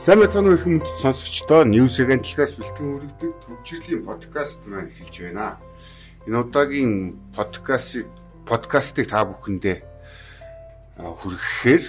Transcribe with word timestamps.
Сайн 0.00 0.24
мэцэн 0.24 0.48
өрхөмд 0.48 0.86
сонсогчдоо 0.96 1.68
News 1.68 2.00
Agent-аас 2.00 2.56
бэлтгэн 2.56 2.88
хүргэдэг 2.88 3.32
төвчрлийн 3.44 4.00
подкаст 4.00 4.64
маань 4.64 4.88
эхэлж 4.88 5.28
байна. 5.28 5.60
Энэ 6.24 6.40
удаагийн 6.40 7.20
подкастыг 7.36 8.08
подкастыг 8.48 9.12
та 9.12 9.28
бүхэндээ 9.28 9.84
хүргэхээр 10.96 11.84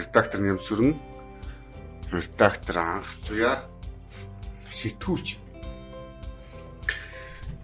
редактор 0.00 0.40
Нямсүрэн 0.40 0.96
редактор 2.16 2.76
анх 2.80 3.12
туяа 3.28 3.68
сэтгүүлч 4.72 5.36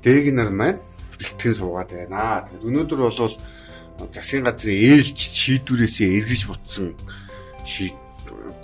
дэг 0.05 0.25
нар 0.37 0.53
маань 0.53 0.85
бэлтгэн 1.17 1.57
суугаад 1.57 1.97
байна. 1.97 2.45
Тэгэхээр 2.53 2.69
өнөөдөр 2.69 3.01
бол 3.01 3.33
засгийн 4.13 4.45
газрын 4.45 4.77
ээлж 4.77 5.17
шийдвэрээсээ 5.17 6.09
эргэж 6.21 6.43
бутсан 6.53 6.93
шийдвэр 7.65 8.08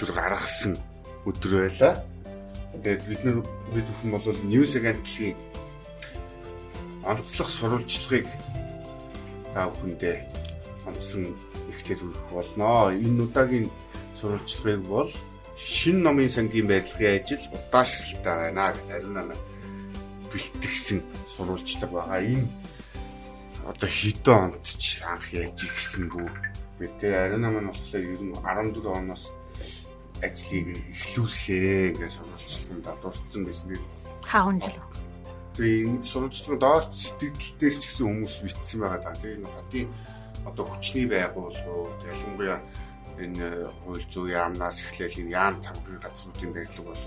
өдөр 0.05 0.21
гаргасан 0.21 0.77
өдөр 1.25 1.65
байлаа. 1.65 2.05
Тэгээд 2.77 3.03
бид 3.09 3.23
нар 3.25 3.37
бид 3.73 3.87
бүхэн 3.89 4.11
бол 4.13 4.37
News 4.45 4.77
Agent-ийн 4.77 5.37
онцлог 7.09 7.49
сурвалжлагыг 7.49 8.29
та 9.57 9.73
бүхэндээ 9.73 10.17
онцлон 10.85 11.33
эхлээд 11.73 12.01
хүргэх 12.05 12.29
болно. 12.37 12.93
Энэ 12.93 13.25
удаагийн 13.25 13.73
сурвалжлагыг 14.21 14.85
бол 14.85 15.09
шин 15.57 16.05
номын 16.05 16.29
сангийн 16.29 16.69
барилгын 16.69 17.25
ажил 17.25 17.41
удаашралтай 17.57 18.53
байна 18.53 18.77
гэдэг 18.77 18.93
ариун 18.93 19.17
намайг 19.17 19.41
бэлтгэсэн 20.29 21.01
сурвалжлага 21.33 21.97
байгаа. 21.97 22.21
Энэ 22.21 22.49
одоо 23.65 23.89
хэдэн 23.89 24.53
онд 24.53 24.65
ч 24.69 25.01
анх 25.01 25.33
ярьж 25.33 25.65
ирсэн 25.65 26.13
бүү. 26.13 26.29
Бид 26.77 27.01
ариун 27.01 27.41
намайг 27.41 27.73
болохоор 27.73 28.05
ер 28.05 28.21
нь 28.21 28.37
14 28.37 28.85
оноос 28.93 29.33
ажлыг 30.25 30.67
эхлүүлсээ 30.95 32.01
гэж 32.01 32.13
сурвалжлаганд 32.17 32.87
дурдсан 33.03 33.43
байсан. 33.45 33.69
Хаагун 34.25 34.59
жил. 34.61 34.81
Тэгээ 35.55 35.85
энэ 35.87 36.05
сурвалжлагын 36.09 36.61
доор 36.61 36.85
сэтгэл 36.91 37.55
дээр 37.61 37.75
ч 37.79 37.85
гэсэн 37.85 38.07
хүмүүс 38.09 38.37
битсэн 38.43 38.79
байгаа 38.81 39.01
даа. 39.05 39.15
Тэгээ 39.21 39.39
энэ 39.39 39.55
хотын 39.55 39.87
одоо 40.49 40.65
хүчний 40.69 41.07
байгууллагууд 41.07 42.01
ялангуяа 42.11 42.59
энэ 43.23 43.47
хууль 43.85 44.05
зүйн 44.11 44.35
яамнаас 44.35 44.83
эхлээл 44.83 45.21
энэ 45.23 45.35
яам 45.39 45.57
тамгын 45.63 46.03
газруудын 46.03 46.53
барилга 46.53 46.83
бол 46.83 47.05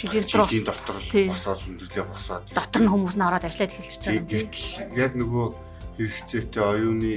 жилийн 0.00 0.64
дотор 0.64 0.96
босоод 1.28 1.58
сүндэрлээ 1.60 2.04
босоод 2.08 2.44
дотор 2.56 2.82
нь 2.82 2.88
хүмүүс 2.88 3.16
нь 3.20 3.26
ороод 3.28 3.44
ажиллаад 3.44 3.74
эхэлчихэж 3.76 4.04
байгаа. 4.24 4.96
Яг 4.96 5.12
нөгөө 5.20 5.46
хэрэгцээтэй 6.00 6.64
оюуны 6.64 7.12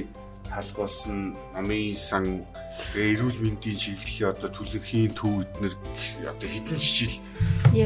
нь 1.10 1.34
намын 1.54 1.96
сан 1.98 2.46
эрүүл 2.94 3.38
мэндийн 3.42 3.78
чиглэлийн 3.78 4.30
одоо 4.30 4.50
төлөвхийн 4.54 5.12
төв 5.18 5.42
эднэр 5.42 5.74
одоо 6.30 6.48
хэдэн 6.48 6.78
жижил 6.78 7.18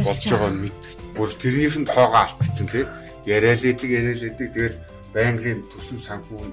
болж 0.05 0.25
байгаа. 0.29 0.53
нь 0.53 0.63
мэд 0.69 0.79
бүр 1.17 1.31
тэрнийхэнд 1.41 1.89
хоогоо 1.89 2.21
алдчихсан 2.29 2.69
тий. 2.69 2.85
Яриалээдэг 3.25 3.91
яриалээдэг. 3.99 4.49
Тэгэл 4.53 4.77
байнгын 5.17 5.61
төсөв 5.73 6.01
санхүү 6.05 6.45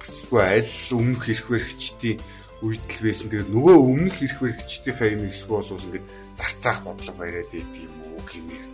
гэсгүй 0.00 0.42
аль 0.44 0.74
өмнөх 0.92 1.24
ирэх 1.32 1.48
баригчдын 1.48 2.20
үйдэл 2.60 3.00
байсан. 3.04 3.28
Тэгээд 3.32 3.52
нөгөө 3.52 3.76
өмнөх 3.88 4.16
ирэх 4.20 4.38
баригчдынхаа 4.44 5.08
юм 5.16 5.22
эсгүй 5.32 5.56
бол 5.56 5.84
ингээд 5.88 6.06
зарцаах 6.36 6.80
бодлого 6.84 7.18
бариад 7.18 7.52
идэг 7.56 7.88
юм 7.88 7.96
уу 8.04 8.22
гэмээр. 8.28 8.66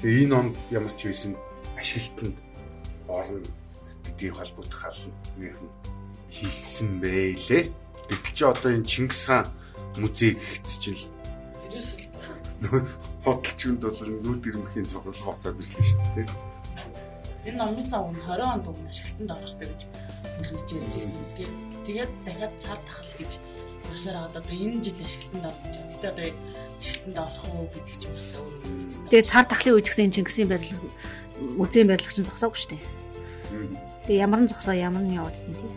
Тэгээ 0.00 0.22
энэ 0.28 0.36
онд 0.36 0.54
ямар 0.68 0.92
ч 0.92 1.08
байсан 1.08 1.32
ашиглалтанд 1.80 2.36
орно 3.08 3.63
гэдгийг 4.04 4.34
холбогдох 4.36 4.84
нөхөн 5.40 5.70
хийсэн 6.30 7.00
байлээ. 7.00 7.64
Гэтэл 8.08 8.34
чи 8.36 8.44
одоо 8.44 8.70
энэ 8.72 8.84
Чингис 8.84 9.24
хаан 9.26 9.48
музей 9.96 10.36
гэхэд 10.36 10.66
чинь 10.82 11.02
хотолчгонд 13.24 13.82
бол 13.82 14.00
нүүд 14.24 14.42
ирмхийн 14.48 14.86
сургууль 14.88 15.24
босоод 15.24 15.58
ирлээ 15.60 15.84
шүү 15.84 16.02
дээ. 16.16 16.28
Энэ 17.48 17.60
номынсаа 17.60 18.00
өмнө 18.08 18.24
20 18.24 18.56
онд 18.56 18.66
өмнө 18.68 18.88
ашиглалтанд 18.88 19.32
орохтой 19.36 19.68
гэж 19.68 19.80
төлөвлөж 20.40 20.70
ярьж 20.72 20.94
ирсэн. 20.96 21.16
Тэгээд 21.84 22.12
дахиад 22.24 22.54
цаар 22.56 22.80
тахал 22.88 23.12
гэж 23.20 23.32
ясаар 23.92 24.16
одоо 24.28 24.42
энэ 24.48 24.80
жил 24.80 24.98
ашиглалтанд 25.04 25.44
орох 25.44 25.60
гэж. 25.64 25.74
Тэгтээ 25.76 26.12
одоо 26.12 26.26
ашиглалтанд 26.80 27.18
орох 27.20 27.44
уу 27.52 27.68
гэдэг 27.68 27.96
ч 28.00 28.04
бас 28.08 28.28
өөр 28.32 28.54
юм. 28.64 28.72
Тэгээд 29.12 29.28
цаар 29.28 29.46
тахлын 29.48 29.76
үеч 29.76 29.88
гэсэн 29.92 30.14
Чингисийн 30.16 30.48
барилга 30.48 30.88
музейн 31.60 31.88
барилга 31.88 32.12
чинь 32.16 32.28
зогсоогүй 32.28 32.58
шүү 32.60 32.70
дээ. 32.72 33.03
Тэгээ 34.04 34.24
ямар 34.24 34.40
нь 34.44 34.50
зогсоо 34.50 34.74
ямар 34.76 35.02
нь 35.02 35.16
яваад 35.16 35.32
тийм 35.32 35.54
тийм. 35.56 35.74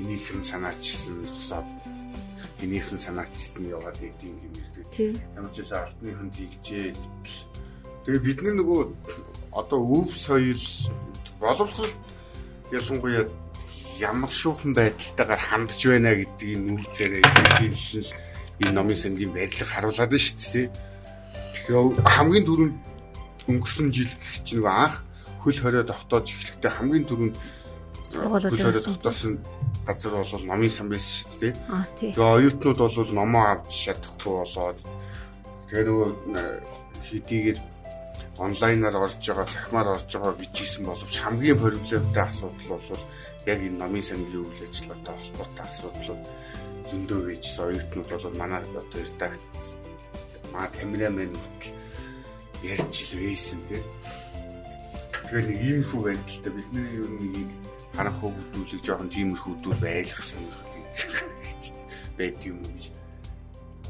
Энийх 0.00 0.26
нь 0.34 0.42
санаачсан 0.42 1.22
зогсоод 1.28 1.68
энийх 2.64 2.88
нь 2.90 2.98
санаачсан 2.98 3.62
яваад 3.68 3.96
идэв 4.02 4.26
юм 4.26 4.54
ирдэг. 4.58 5.20
Ямар 5.38 5.50
ч 5.54 5.62
байсан 5.62 5.78
алтных 5.86 6.20
нь 6.24 6.34
тэгжээ. 6.34 6.94
Тэгээ 8.04 8.22
бид 8.26 8.38
нар 8.42 8.54
нөгөө 8.58 8.80
одоо 9.54 9.80
өв 9.80 10.10
соёл 10.12 10.64
боловсрол 11.38 11.94
ялангуяа 12.74 13.30
ямар 14.02 14.30
шүүхэн 14.30 14.74
байдалтайгаар 14.74 15.42
хандж 15.46 15.80
байна 15.86 16.18
гэдгийг 16.18 16.58
нүүрцээрээ 16.58 17.22
хэлсэн 17.62 18.02
л 18.02 18.12
энэ 18.66 18.74
номын 18.74 18.98
сангийн 18.98 19.30
барилга 19.30 19.64
харуулад 19.70 20.10
байна 20.10 20.26
шүү 20.26 20.50
дээ. 20.52 20.68
Тэгээ 21.70 22.02
хамгийн 22.02 22.44
түрүүнд 22.50 22.76
өнгөрсөн 23.48 23.88
жил 23.94 24.10
гэх 24.10 24.36
чинь 24.42 24.66
анх 24.66 25.06
хөл 25.44 25.60
хорио 25.60 25.84
тогтоож 25.84 26.26
эхлэхдээ 26.32 26.72
хамгийн 26.72 27.04
түрүүнд 27.04 27.36
хөл 27.36 28.56
хорио 28.64 28.80
тогтоосон 28.80 29.44
газар 29.84 30.12
бол 30.16 30.44
номын 30.48 30.72
сан 30.72 30.88
байсан 30.88 31.12
шүү 31.20 31.40
дээ. 31.40 31.52
Тэгээ 32.16 32.16
оюутнууд 32.16 32.80
бол 32.80 33.12
номоо 33.12 33.44
авч 33.52 33.92
чадахгүй 33.92 34.32
болоод 34.40 34.80
тэгээ 35.68 35.84
нөгөө 35.84 36.08
хэдийгээр 37.04 37.58
онлайнаар 38.38 38.96
орж 38.96 39.20
байгаа, 39.20 39.46
цахимаар 39.46 39.88
орж 39.94 40.08
байгаа 40.08 40.34
бичсэн 40.40 40.84
боловч 40.88 41.14
хамгийн 41.20 41.58
проблемтай 41.60 42.24
асуудал 42.24 42.80
бол 42.80 43.04
яг 43.46 43.58
энэ 43.60 43.78
номын 43.78 44.02
сангийн 44.02 44.42
үйл 44.42 44.64
ажиллагаатай 44.64 45.14
холбоотой 45.14 45.64
асуудлууд 45.68 46.22
зөндөө 46.88 47.20
байжсэн 47.28 47.64
оюутнууд 47.68 48.10
бол 48.10 48.38
манай 48.40 48.60
одоо 48.64 48.84
редакц 48.96 49.64
маа 50.52 50.66
камерамен 50.74 51.32
хүртэл 51.36 51.78
ярьж 52.72 52.96
л 53.12 53.14
байсан 53.20 53.60
тийм 53.68 53.84
Тэгэхээр 55.24 55.46
нэг 55.48 55.60
иймэрхүү 55.64 56.00
байдалтай 56.04 56.52
бидний 56.52 56.88
ер 57.00 57.08
нь 57.08 57.32
нэг 57.32 57.48
харах 57.96 58.16
хөвгдүүлэг 58.20 58.82
жоохон 58.84 59.08
тиймэрхүү 59.08 59.54
дүүл 59.64 59.80
байлгах 59.80 60.20
сонирхол 60.20 60.74
байд 62.18 62.38
юм 62.44 62.60
гэж 62.60 62.82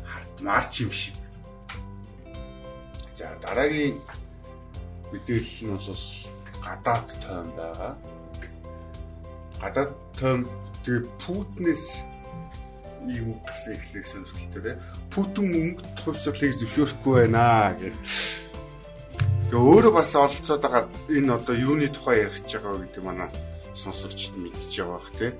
хартмаар 0.06 0.64
ч 0.70 0.74
юм 0.86 0.92
шиг. 0.94 1.16
За 3.18 3.34
дараагийн 3.42 3.98
мэдээлэл 5.10 5.60
нь 5.66 5.74
бол 5.74 6.04
гадаад 6.62 7.08
тойм 7.18 7.48
байгаа. 7.58 7.92
Гадаад 9.60 9.92
тойм 10.14 10.40
тэгээ 10.86 11.02
Путинээс 11.18 11.86
ийм 13.10 13.36
гэсэн 13.42 13.74
эхлэх 13.74 14.06
сонирхолтой 14.06 14.62
те. 14.62 14.72
Путин 15.12 15.46
мөнгө 15.52 15.82
хувьцаалыг 15.98 16.56
зөвшөөрөхгүй 16.62 17.14
байна 17.26 17.74
гэх 17.74 17.96
Тэгээ 19.54 19.70
өөрөө 19.70 19.94
бас 19.94 20.10
оролцоод 20.18 20.62
байгаа 20.66 20.90
энэ 21.14 21.30
одоо 21.30 21.54
юуны 21.54 21.86
тухай 21.86 22.26
ярих 22.26 22.42
гэж 22.42 22.58
байгаа 22.58 22.82
гэдэг 22.90 23.02
манай 23.06 23.30
сонсогчд 23.78 24.34
мэдчихэж 24.34 24.82
байгаа 24.82 24.98
бах 24.98 25.10
тий. 25.14 25.30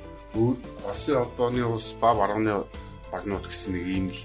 Оросын 0.87 1.19
холбооны 1.19 1.63
улс 1.67 1.91
ба 1.99 2.15
барууны 2.15 2.63
багнууд 3.11 3.43
гэсэн 3.51 3.75
нэг 3.75 3.87
ийм 3.91 4.07
л 4.15 4.21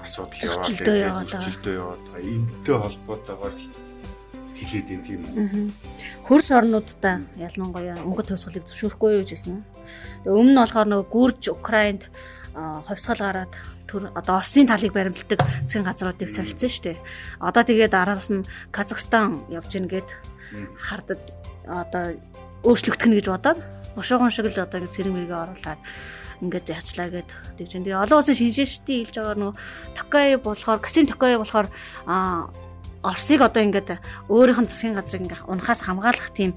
асуудал 0.00 0.40
яваад 0.48 0.64
байгаа. 0.64 1.28
Хурцлдөө 1.28 1.74
яваад 1.76 2.02
байгаа. 2.08 2.24
Энэтэй 2.24 2.76
холбоотойгоор 2.80 3.54
хэлээд 4.56 4.88
юм 4.96 5.02
тийм 5.04 5.20
үү. 5.28 5.68
Хөрш 6.24 6.48
орнуудаа 6.48 7.16
ялангуяа 7.36 8.00
өнгө 8.00 8.24
төвсгөлийг 8.24 8.64
зөвшөөрөхгүй 8.64 9.10
юу 9.20 9.28
гэсэн. 9.28 9.60
Өмнө 10.24 10.56
нь 10.56 10.60
болохоор 10.64 10.88
нөгөө 10.88 11.12
гүрж 11.12 11.42
Украинд 11.52 12.08
ховсгал 12.56 13.20
гараад 13.20 13.52
одоо 14.14 14.34
Оросын 14.40 14.66
талыг 14.66 14.92
баримтлагдаг 14.92 15.40
засгийн 15.64 15.84
газруудыг 15.84 16.30
солилцсон 16.30 16.70
шүү 16.70 16.84
дээ. 16.84 16.98
Одоо 17.40 17.62
тэгээд 17.62 17.94
араас 17.94 18.30
нь 18.30 18.46
Казахстан 18.74 19.44
явж 19.50 19.70
гин 19.72 19.88
гээд 19.88 20.08
хардад 20.78 21.22
одоо 21.66 22.18
өөрчлөгдөх 22.64 23.08
нь 23.08 23.16
гэж 23.18 23.26
бодоод 23.30 23.58
бушууган 23.94 24.30
шиг 24.30 24.50
л 24.50 24.58
одоо 24.58 24.78
ингэ 24.82 24.94
цэрэг 24.94 25.12
мэргээ 25.12 25.42
оруулаад 25.44 25.80
ингээд 26.42 26.66
яачлаа 26.74 27.08
гэд 27.10 27.30
тэгж. 27.58 27.72
Тэгээ 27.78 28.02
олон 28.04 28.18
улсын 28.20 28.36
шинжээчдийн 28.36 29.00
хэлж 29.06 29.16
байгаа 29.16 29.36
нөгөө 29.38 29.56
Токай 29.96 30.28
болохоор 30.36 30.80
Касим 30.82 31.06
Токай 31.06 31.38
болохоор 31.38 31.68
а 32.06 32.50
Оросыг 33.04 33.40
одоо 33.44 33.62
ингээд 33.62 34.00
өөрийнх 34.28 34.60
нь 34.64 34.70
засгийн 34.70 34.96
газрыг 34.98 35.22
ингээд 35.28 35.46
унахаас 35.46 35.80
хамгаалах 35.84 36.32
тийм 36.32 36.56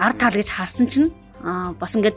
ард 0.00 0.18
тал 0.18 0.34
гэж 0.34 0.48
харсан 0.50 0.88
чинь 0.88 1.08
аа 1.08 1.23
бас 1.44 1.92
ингээд 1.92 2.16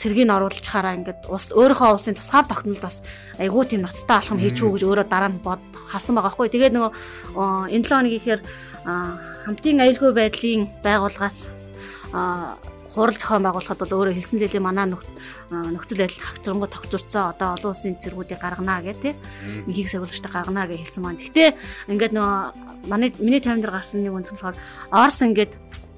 цэргийг 0.00 0.30
оруулж 0.32 0.64
хараа 0.64 0.96
ингээд 0.96 1.28
ус 1.28 1.52
өөрийнхөө 1.52 1.94
улсын 1.94 2.16
тусгаар 2.16 2.48
тогтнолд 2.48 2.80
бас 2.80 3.04
айгүй 3.36 3.64
тийм 3.68 3.84
ноцтой 3.84 4.16
алхам 4.16 4.40
хийчихүү 4.40 4.72
гэж 4.80 4.82
өөрөө 4.88 5.06
дараа 5.08 5.28
нь 5.28 5.44
бод 5.44 5.60
харсан 5.92 6.16
байгаа 6.16 6.32
хгүй. 6.32 6.48
Тэгээд 6.48 6.72
нөгөө 6.72 6.92
энэ 7.76 7.84
7 7.84 7.92
хоног 7.92 8.14
ихээр 8.16 8.40
хамтын 9.44 9.84
аюулгүй 9.84 10.12
байдлын 10.16 10.62
байгууллагаас 10.80 11.38
хурал 12.94 13.18
зохион 13.18 13.42
байгуулахад 13.42 13.78
бол 13.82 13.94
өөрөө 14.06 14.14
хэлсэн 14.14 14.38
лээ 14.38 14.62
манай 14.62 14.86
нөхцөл 14.86 15.98
байдал 15.98 16.24
хагцрангууд 16.30 16.72
тогтворцоо 16.72 17.24
одоо 17.34 17.48
олон 17.58 17.70
улсын 17.74 17.98
зэргүүдийг 17.98 18.38
гаргана 18.38 18.80
гэх 18.86 19.02
тий. 19.02 19.14
Нөхийг 19.66 19.90
сахиулагчтай 19.90 20.30
гаргана 20.30 20.70
гэж 20.70 20.78
хэлсэн 20.78 21.02
маань. 21.02 21.18
Гэхдээ 21.18 21.50
ингээд 21.90 22.14
нөгөө 22.14 22.38
манай 22.86 23.10
миний 23.18 23.42
таймд 23.42 23.66
гарсан 23.66 24.06
нэг 24.06 24.14
үнцэн 24.14 24.38
болохоор 24.38 24.56
Орос 24.94 25.18
ингээд 25.26 25.52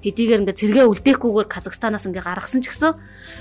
хэдийгээр 0.06 0.42
ингээ 0.46 0.60
цэргээ 0.62 0.86
үлдээхгүйгээр 0.86 1.50
Казахстанаас 1.50 2.06
ингээ 2.06 2.22
гаргасан 2.22 2.62
ч 2.62 2.70
гэсэн 2.70 2.94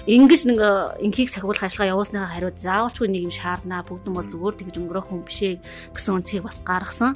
ингэж 0.09 0.41
нэг 0.49 0.59
инхийг 1.05 1.29
сахиулах 1.29 1.61
ажиллагаа 1.61 1.93
явуулсныхаа 1.93 2.33
хариуд 2.33 2.57
заавалчгүй 2.57 3.05
нэг 3.05 3.29
юм 3.29 3.33
шаарднаа 3.33 3.85
бүгд 3.85 4.09
нь 4.09 4.17
бол 4.17 4.25
зүгээр 4.25 4.55
тэгж 4.65 4.75
өнгөрөх 4.81 5.05
хүн 5.13 5.21
бишээ 5.29 5.61
гэсэн 5.93 6.13
үнцгийг 6.17 6.41
бас 6.41 6.57
гаргасан. 6.65 7.13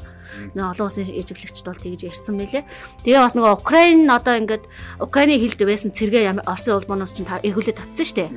Нэг 0.54 0.66
олон 0.70 0.86
улсын 0.86 1.10
ээжиглэгчд 1.10 1.66
бол 1.66 1.82
тэгж 1.82 2.02
ярьсан 2.14 2.38
мэлээ. 2.38 2.64
Тэгээ 3.02 3.26
бас 3.26 3.34
нөгөө 3.34 3.58
Украин 3.58 4.06
одоо 4.06 4.38
ингээд 4.38 4.64
Украины 5.02 5.42
хилд 5.42 5.60
байсан 5.66 5.90
цэргээ 5.98 6.46
Оросын 6.46 6.78
улбооноос 6.78 7.18
чинь 7.18 7.26
эргүүлээд 7.26 7.82
татсан 7.82 8.06
шүү 8.06 8.18
дээ. 8.22 8.30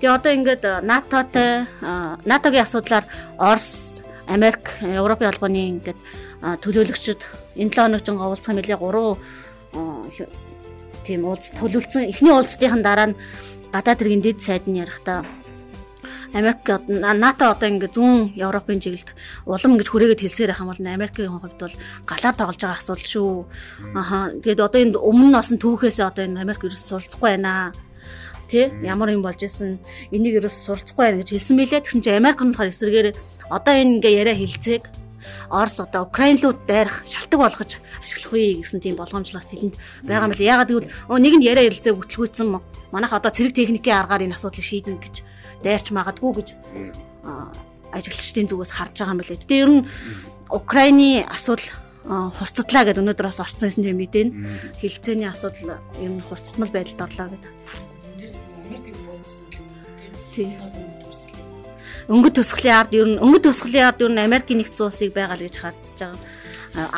Тэгээ 0.00 0.16
одоо 0.16 0.32
ингээд 0.32 0.64
НАТОтой 0.80 1.68
НАТОгийн 2.24 2.64
асуудлаар 2.64 3.04
Орос 3.36 4.00
Америк, 4.24 4.80
Европын 4.80 5.28
албаны 5.28 5.68
ингээд 5.76 6.00
төлөөлөгчд 6.64 7.20
энэ 7.60 7.68
7 7.68 7.84
хоног 7.84 8.00
жин 8.00 8.16
уулзах 8.16 8.56
мэлээ 8.56 8.80
3 8.80 10.53
тийм 11.06 11.28
уулз 11.28 11.52
төлөвлөсөн 11.54 12.10
эхний 12.10 12.32
уулзтын 12.32 12.82
дараа 12.82 13.12
нь 13.12 13.18
гадаад 13.72 14.00
хэргийн 14.00 14.24
дэд 14.24 14.38
сайд 14.40 14.64
нь 14.66 14.80
ярихдаа 14.82 15.22
Америк 16.34 16.66
НАТО 16.66 17.54
одоо 17.54 17.68
ингээ 17.70 17.94
зүүн 17.94 18.34
Европын 18.34 18.82
чиглэлд 18.82 19.14
улам 19.46 19.78
ингэж 19.78 19.88
хүрээгээд 19.88 20.22
хэлсээр 20.26 20.50
байх 20.50 20.62
юм 20.66 20.70
бол 20.74 20.82
Америкийн 20.82 21.30
хувьд 21.30 21.62
бол 21.62 21.76
галаар 22.10 22.34
тоглож 22.34 22.58
байгаа 22.58 22.82
асуудал 22.82 23.06
шүү. 23.06 23.30
Аха. 23.94 24.34
Тэгээд 24.42 24.66
одоо 24.66 24.80
энэ 24.82 24.98
өмнө 24.98 25.30
нь 25.30 25.38
осон 25.38 25.62
түүхээс 25.62 26.02
одоо 26.02 26.26
энэ 26.26 26.42
Америк 26.42 26.66
ерөөс 26.66 26.90
суралцахгүй 26.90 27.38
байна. 27.38 27.70
Тий 28.50 28.66
ямар 28.82 29.14
юм 29.14 29.22
болж 29.22 29.46
исэн 29.46 29.78
энийг 30.10 30.42
ерөөс 30.42 30.58
суралцахгүй 30.58 31.02
байна 31.06 31.18
гэж 31.22 31.38
хэлсэн 31.38 31.54
мэлээ 31.54 31.80
тэгсэн 31.86 32.02
чинь 32.02 32.18
Америк 32.18 32.42
нь 32.42 32.50
болохоор 32.50 32.74
эсрэгээр 32.74 33.08
одоо 33.54 33.74
энэ 33.78 33.92
ингээ 34.02 34.18
яриа 34.26 34.34
хилцээг 34.34 34.82
Орос 35.50 35.80
одоо 35.80 36.04
Украин 36.08 36.38
руу 36.42 36.52
дайрах 36.52 37.04
шалтгаан 37.08 37.40
болгож 37.42 37.80
ашиглах 38.02 38.32
вэ 38.32 38.60
гэсэн 38.62 38.80
тийм 38.80 38.96
болгоомжлоос 38.96 39.48
тэдэнд 39.48 39.76
байгаа 40.04 40.28
юм 40.28 40.34
л. 40.34 40.40
Ягаад 40.40 40.70
гэвэл 40.70 40.90
нэг 41.20 41.34
нь 41.40 41.46
яриа 41.46 41.68
ярилцээ 41.68 41.94
бүтлгүүцсэн 41.96 42.48
манайх 42.92 43.12
одоо 43.12 43.30
цэрэг 43.32 43.54
техникийн 43.54 43.98
аргаар 44.04 44.24
энэ 44.26 44.36
асуудлыг 44.36 44.64
шийднэ 44.64 45.00
гэж 45.00 45.14
дайрч 45.64 45.86
магадгүй 45.90 46.32
гэж 46.36 46.48
ажиглагчдын 47.94 48.48
зүгээс 48.50 48.72
харж 48.74 48.94
байгаа 48.98 49.14
юм 49.14 49.20
билээ. 49.22 49.40
Тэгээ 49.40 49.62
ер 49.64 49.70
нь 49.70 49.86
Украины 50.50 51.24
асуудал 51.24 51.70
хурцтлаа 52.04 52.84
гэдэг 52.84 53.00
өнөөдөр 53.00 53.26
бас 53.32 53.40
орцсон 53.40 53.72
гэсэн 53.72 53.84
тийм 53.84 53.96
мэдэн 53.96 54.28
хилцээний 54.76 55.30
асуудал 55.30 55.80
юм 56.02 56.20
хурцтмал 56.20 56.68
байдалд 56.68 57.00
орлоо 57.00 57.28
гэдэг. 57.32 57.52
Тийм 60.34 60.93
өнгөт 62.08 62.34
тусгалын 62.36 62.76
ард 62.76 62.92
ер 62.92 63.08
нь 63.08 63.20
өнгөт 63.20 63.44
тусгалын 63.48 63.86
ард 63.88 64.00
ер 64.04 64.12
нь 64.12 64.20
Америкийн 64.20 64.58
нэгдсэн 64.60 64.86
улсыг 64.86 65.12
байгаа 65.16 65.36
л 65.40 65.46
гэж 65.46 65.56
хардж 65.56 65.96
байгаа. 65.96 66.18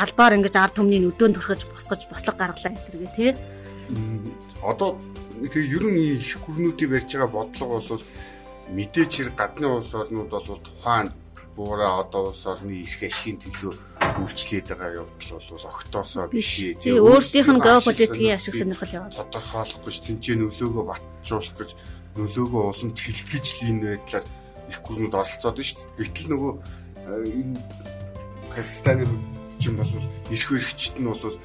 Албаар 0.03 0.37
ингэж 0.41 0.55
ард 0.57 0.75
түмний 0.81 1.05
өдөөнд 1.07 1.37
төрхөж 1.39 1.63
босгож 1.71 2.03
бослог 2.11 2.37
гаргалаа 2.41 2.73
гэтэргээ 2.75 3.13
тий. 3.15 3.31
Одоо 4.65 4.99
тэгээ 5.39 5.73
ер 5.79 5.85
нь 5.87 6.01
их 6.19 6.35
гүрнүүдийн 6.43 6.91
барьж 6.91 7.11
байгаа 7.13 7.31
бодлого 7.31 7.79
бол 7.87 8.05
мэдээч 8.75 9.13
хэрэг 9.15 9.37
гадны 9.39 9.67
улс 9.69 9.95
орнууд 9.95 10.31
бол 10.33 10.59
тухайн 10.65 11.13
буураа 11.55 12.03
одоо 12.03 12.35
улс 12.35 12.43
орны 12.47 12.83
эрх 12.83 13.01
ашигын 13.07 13.39
төлөө 13.39 13.73
үйлчлээд 14.27 14.67
байгаа 14.75 15.07
явдал 15.07 15.39
бол 15.39 15.71
огтоосоо 15.71 16.27
биш. 16.29 16.51
Тэгээ 16.83 16.99
өөрсдийнх 16.99 17.51
нь 17.55 17.63
геополитикийн 17.63 18.37
ашиг 18.37 18.55
сонирхол 18.59 18.97
яваад 18.97 19.15
тодорхойлох 19.15 19.81
гэж 19.87 19.97
тэнцээ 20.03 20.37
нөлөөгөө 20.37 20.85
батжуулах 20.91 21.55
гэж 21.57 21.71
нөлөөгөө 22.19 22.63
уламж 22.75 22.99
хэлэх 23.01 23.29
гэж 23.33 23.47
л 23.47 23.63
энэ 23.71 23.83
байдлаар 23.87 24.25
их 24.71 24.79
гүрнүүд 24.83 25.15
оролцоод 25.15 25.57
шүү 25.59 25.79
дээ. 25.81 25.99
Гэтэл 26.07 26.29
нөгөө 26.33 26.53
э, 26.57 27.31
энэ 27.31 27.59
Казахстаны 28.55 29.05
чинь 29.61 29.77
бол 29.77 29.93
эрх 30.31 30.49
баригчид 30.51 30.97
нь 31.01 31.09
бол 31.09 31.39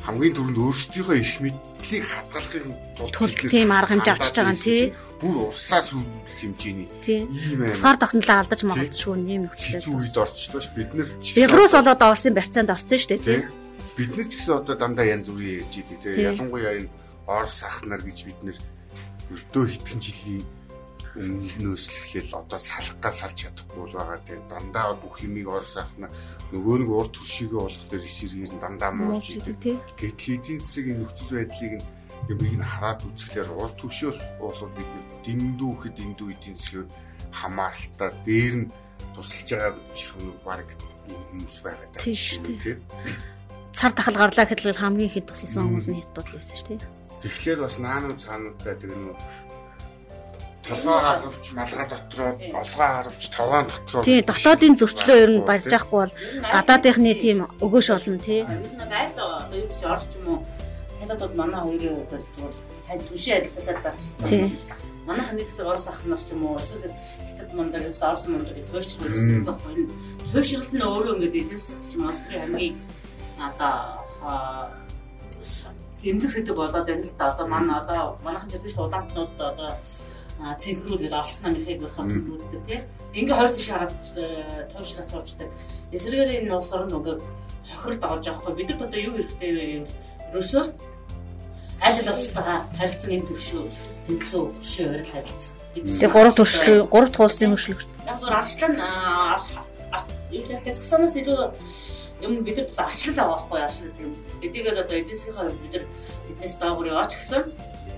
хамгийн 0.00 0.34
түрүүнд 0.34 0.58
өөрсдийнхөө 0.58 1.16
эрх 1.20 1.36
мэдлийг 1.44 2.04
хадгалахын 2.08 2.72
тулд 2.96 3.36
тийм 3.52 3.70
арга 3.70 3.92
хэмжээ 3.94 4.14
авчиж 4.16 4.36
байгаа 4.40 4.54
нь 4.56 4.64
тий. 4.64 4.82
Бүр 5.20 5.36
улсаас 5.52 5.92
үлдэх 5.92 6.36
хэмжээний 6.40 6.88
ийм 7.04 7.60
ээ. 7.68 7.72
Тусгаар 7.76 7.98
тогтнолоо 8.00 8.38
алдаж 8.40 8.60
магадгүй 8.64 9.16
ийм 9.28 9.42
нөхцөлөд. 9.44 9.84
Үед 9.92 10.16
орчлоо 10.16 10.60
ш 10.64 10.68
бид 10.72 10.90
нар 10.96 11.08
Беларусь 11.36 11.76
болоод 11.76 12.00
Оросын 12.00 12.34
барьцаанд 12.34 12.72
орсон 12.72 12.98
шүү 12.98 13.10
дээ 13.12 13.28
тий. 13.28 13.40
Бид 13.94 14.10
нар 14.16 14.26
ч 14.26 14.32
гэсэн 14.40 14.54
одоо 14.64 14.74
дандаа 14.74 15.04
янз 15.04 15.28
бүрийн 15.28 15.60
ярьж 15.60 15.74
идэг 15.84 15.98
тий. 16.00 16.24
Ялангуяа 16.24 16.74
энэ 16.80 16.88
Орос 17.30 17.62
ах 17.62 17.84
нар 17.86 18.02
гэж 18.02 18.18
бид 18.26 18.40
нар 18.42 18.58
өртөө 19.30 19.64
хитгэн 19.70 20.00
жилийн 20.02 20.42
өмнөөс 21.18 21.84
л 21.90 21.98
эхлээл 21.98 22.38
одоо 22.38 22.60
салахгаа 22.62 23.10
салж 23.10 23.36
чадахгүй 23.42 23.82
л 23.90 23.98
байгаа 23.98 24.20
тийм 24.22 24.42
дандаа 24.46 24.94
бүх 24.94 25.18
юмыг 25.26 25.48
орсаахна 25.50 26.06
нөгөө 26.54 26.76
нэг 26.86 26.90
урд 26.90 27.12
төршийгөө 27.18 27.60
болох 27.66 27.86
дээр 27.90 28.04
эсэргээр 28.06 28.52
нь 28.54 28.62
дандаа 28.62 28.90
муулж 28.94 29.26
идэг. 29.34 29.58
Гэтэл 29.98 30.38
эдийн 30.38 30.60
засгийн 30.62 30.98
нөхцөл 31.02 31.34
байдлыг 31.34 31.74
нь 31.82 31.86
юмыг 32.30 32.54
нь 32.54 32.62
хараад 32.62 33.00
үзэхлээр 33.02 33.50
урд 33.58 33.74
төршөөс 33.82 34.18
болоод 34.38 34.72
бид 34.78 34.90
дэндүү 35.26 35.72
хэд 35.82 35.94
дэндүү 35.98 36.28
эдийн 36.30 36.56
засгийн 36.56 36.88
хамааралтай 37.34 38.10
дээр 38.22 38.54
нь 38.62 38.70
тусалж 39.14 39.48
байгаа 39.50 39.74
юм 40.22 40.38
баг 40.46 40.68
хүмүүс 41.10 41.56
байгаа 41.66 41.88
даа. 41.90 42.02
Тийм. 42.06 42.78
Цар 43.74 43.92
тахал 43.98 44.18
гарлаа 44.18 44.46
гэхэл 44.46 44.78
хамгийн 44.78 45.10
хэд 45.10 45.26
тусалсан 45.26 45.66
хүмүүс 45.66 45.88
нь 45.90 45.98
хятад 45.98 46.28
байсан 46.30 46.54
шүү 46.54 46.68
дээ. 46.78 46.90
Тэгэхээр 47.20 47.60
бас 47.60 47.76
наануу 47.82 48.16
цаануудтай 48.16 48.74
тэр 48.80 48.94
нэг 48.94 49.18
толгой 50.70 50.98
харавч 51.02 51.44
малгай 51.58 51.86
дотроо 51.90 52.30
олгоо 52.62 52.88
харавч 52.94 53.22
таваан 53.36 53.66
дотроо 53.66 54.02
тий 54.06 54.22
дотоодын 54.22 54.74
зөрчлөө 54.80 55.18
ер 55.24 55.30
нь 55.34 55.46
барьж 55.48 55.70
яахгүй 55.76 55.98
бол 56.00 56.14
гадаадынхны 56.54 57.12
тийм 57.18 57.38
өгөөш 57.64 57.88
болно 57.90 58.18
тий. 58.18 58.40
Айл 58.46 59.14
одоо 59.18 59.56
юу 59.58 59.66
гэж 59.70 59.82
орч 59.94 60.10
юм 60.18 60.26
уу? 60.30 60.38
Хятадд 61.00 61.34
манай 61.34 61.60
хоёрын 61.66 61.94
хувьд 61.96 62.10
бол 62.12 62.26
зүгээр 62.34 62.54
сайн 62.84 63.00
түшээ 63.08 63.34
харилцаатай 63.36 63.76
байх 63.84 63.98
тий. 64.28 64.44
манайх 65.06 65.32
нэг 65.32 65.46
хэсэг 65.48 65.66
орос 65.66 65.86
ах 65.88 66.04
нар 66.04 66.20
ч 66.22 66.30
юм 66.30 66.46
уу 66.46 66.56
эсвэл 66.60 66.86
хятад 67.28 67.50
мундаг 67.56 67.82
эсвэл 67.82 68.08
орос 68.10 68.24
мундаг 68.28 68.54
гэж 68.54 68.66
төвчрөл 68.70 69.10
гэсэн 69.10 69.44
зохиол 69.48 69.78
нь 69.82 69.90
төвшрэлт 70.32 70.72
нь 70.76 70.86
өөрөө 70.86 71.14
ингээд 71.16 71.40
эдэлсэгт 71.40 71.84
ч 71.90 71.92
юм. 71.96 72.06
Австрийн 72.06 72.42
хамгийн 72.44 72.76
одоо 73.40 73.74
зэмзэг 76.02 76.30
сэдв 76.30 76.54
болоод 76.54 76.86
байна 76.86 77.04
л 77.04 77.12
да. 77.18 77.32
Одоо 77.32 77.46
манай 77.48 77.76
одоо 77.80 78.02
манайхан 78.24 78.50
ч 78.50 78.54
гэсэн 78.60 78.84
удаантнууд 78.84 79.32
одоо 79.40 79.70
цэнхрүүд 80.40 81.12
олсноо 81.12 81.50
мэхийг 81.52 81.80
болохоор 81.84 82.08
цэнхрүүддэг 82.10 82.62
тийм. 82.66 82.82
Ингээ 83.12 83.36
хоёр 83.36 83.52
тийш 83.52 83.68
хараас 83.68 83.94
туушраа 84.72 85.06
суучдаг. 85.06 85.48
Эсрэгээр 85.92 86.30
энэ 86.40 86.54
улс 86.56 86.72
орн 86.72 86.88
нөгөө 86.90 87.14
хохирд 87.70 88.02
орж 88.04 88.24
авахгүй 88.28 88.54
бид 88.56 88.68
нар 88.70 88.88
одоо 88.88 89.00
юу 89.00 89.14
хэрэгтэй 89.20 89.50
вэ 89.52 89.64
гэвэл 89.68 89.88
ерөөсөө 90.32 90.64
аль 91.80 91.98
аль 92.00 92.12
улстайгаа 92.12 92.58
харилцан 92.78 93.10
энэ 93.16 93.28
төвшөө 93.28 93.62
тэнцүү 94.06 94.42
хөшөө 94.60 94.86
өрөл 94.90 95.12
харилцах. 95.12 95.52
Тэгээ 95.74 96.10
гурав 96.10 96.34
төршлөө 96.34 96.76
гурав 96.90 97.10
дахь 97.10 97.24
улсын 97.24 97.52
хөшлөгч. 97.54 97.86
Яг 98.06 98.18
зөв 98.20 98.30
арчлан 98.30 98.74
Казахстанаас 100.30 101.14
илүү 101.18 101.38
юм 102.22 102.44
бид 102.44 102.56
нар 102.56 102.86
арчлал 102.86 103.18
авахгүй 103.24 103.60
арчлал 103.60 103.94
юм. 103.98 104.12
Эдгээр 104.44 104.82
одоо 104.82 104.96
эдгээрийнхээ 104.98 105.56
бид 105.62 105.72
нар 105.74 105.84
биднес 106.28 106.54
доогуур 106.60 106.86
яваач 106.92 107.12
гэсэн 107.16 107.42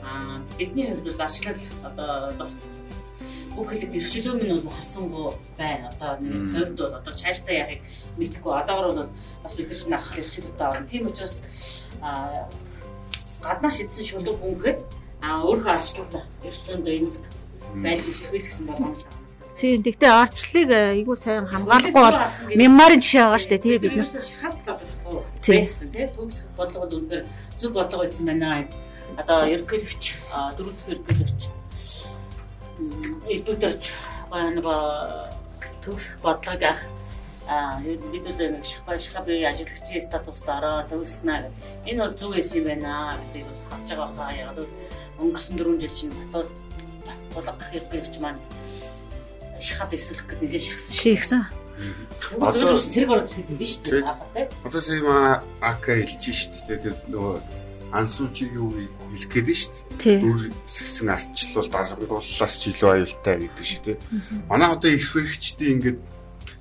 Аа 0.02 0.38
бидний 0.58 0.90
хувьд 0.90 1.04
бол 1.04 1.22
арчлал 1.22 1.60
одоо 1.84 2.48
бүх 3.56 3.68
хэлэг 3.70 3.94
эрхчлөө 3.96 4.34
минь 4.40 4.60
бол 4.64 4.72
харцсангүй 4.72 5.26
байна. 5.58 5.92
Одоо 5.92 6.10
нэг 6.20 6.52
тойрнд 6.52 6.78
бол 6.78 6.94
одоо 6.98 7.12
цаашдаа 7.12 7.54
яахыг 7.54 7.80
мэдэхгүй. 8.16 8.52
Одоогор 8.52 8.86
бол 8.92 9.10
бас 9.42 9.54
бид 9.54 9.68
нар 9.68 9.78
чинь 9.78 9.94
арчлал 9.94 10.20
эрхчлөлтөд 10.24 10.60
орно. 10.60 10.88
Тийм 10.88 11.06
учраас 11.06 11.36
аа 12.00 12.48
гаднаа 13.42 13.70
шидсэн 13.70 14.04
шүлэг 14.04 14.36
бүнхэд 14.40 14.78
аа 15.20 15.44
өөрөө 15.44 15.72
арчлал 15.76 16.24
эрхчлөөнд 16.42 16.88
эмзэг 16.88 17.24
байдал 17.76 18.12
өсгөх 18.12 18.42
гэсэн 18.42 18.66
боломж 18.66 19.02
байна. 19.04 19.20
Тийм. 19.60 19.82
Тэгтээ 19.84 20.10
арчлалыг 20.10 20.70
айгүй 20.72 21.16
сайн 21.20 21.46
хамгаалахгүй 21.46 21.92
бол 21.92 22.18
мемори 22.56 22.96
жишээ 22.98 23.22
байгаа 23.22 23.38
шүү 23.38 23.50
дээ. 23.52 23.62
Тийм 23.62 23.80
бид 23.84 23.94
нар 24.00 24.08
шахаад 24.08 24.56
болохгүй 24.66 25.16
байсан 25.60 25.88
тийм. 25.92 26.08
Төгс 26.16 26.36
бодлого 26.56 26.82
бол 26.88 26.96
үнэхээр 26.98 27.24
зөв 27.60 27.70
бодлого 27.76 28.02
байсан 28.02 28.24
байна 28.26 28.66
одоо 29.20 29.46
ерөнхийлөгч 29.46 30.04
дөрөв 30.56 30.74
дэх 30.76 30.88
ерөнхийлөгч. 30.92 31.42
Эдүүдэрч 33.36 33.84
нэг 34.32 34.66
төгсөх 35.84 36.14
бодлогыг 36.22 36.62
ах 36.62 36.82
бид 37.84 38.24
нэг 38.38 38.64
шахаа 38.64 38.98
шахаа 38.98 39.24
би 39.26 39.42
ажиглагчийн 39.44 40.06
статуст 40.06 40.48
ороо 40.48 40.86
төгснаа 40.88 41.50
энэ 41.84 42.00
бол 42.00 42.14
зүг 42.14 42.38
эс 42.38 42.54
юм 42.54 42.64
байна 42.70 43.18
гэдгийг 43.34 43.48
харж 43.68 43.88
байгаа 43.90 44.16
хаа 44.16 44.32
яг 44.32 44.58
өнгөрсөн 45.18 45.56
4 45.58 45.80
жил 45.82 45.94
чинь 45.96 46.14
батал 46.32 46.48
батлах 47.34 47.70
хэрэгч 47.70 48.16
маань 48.22 48.40
шахаад 49.60 49.94
эсвэлэх 49.94 50.26
гэж 50.26 50.38
нэлээд 50.40 50.64
шахсан 50.66 50.94
шийгсэн. 50.96 51.42
Одоо 52.38 52.76
зэрэг 52.78 53.10
ороод 53.10 53.30
ирэх 53.32 53.50
юм 53.50 53.58
биш 53.58 53.74
үү? 53.82 54.06
Одоо 54.64 54.80
сая 54.80 55.02
ма 55.02 55.42
АК 55.60 55.84
хэлж 55.98 56.22
шít 56.22 56.54
тэр 56.66 56.94
нөгөө 57.10 57.61
ансуучигийн 57.92 58.64
үе 58.64 58.88
хэлэх 59.12 59.30
гээд 59.32 59.48
нь 59.52 59.58
шүү 59.60 59.72
дээ. 60.00 60.18
Дүр 60.24 60.40
сэсэг 60.66 61.08
арчлал 61.12 61.68
дарангууллаас 61.68 62.54
ч 62.56 62.72
илүү 62.72 62.90
аюултай 63.04 63.36
гэдэг 63.44 63.66
шиг 63.68 63.80
тийм. 63.84 63.98
Манай 64.48 64.68
одоо 64.72 64.90
эрх 64.90 65.12
хэрэгчдийн 65.12 65.72
ингээд 65.76 65.98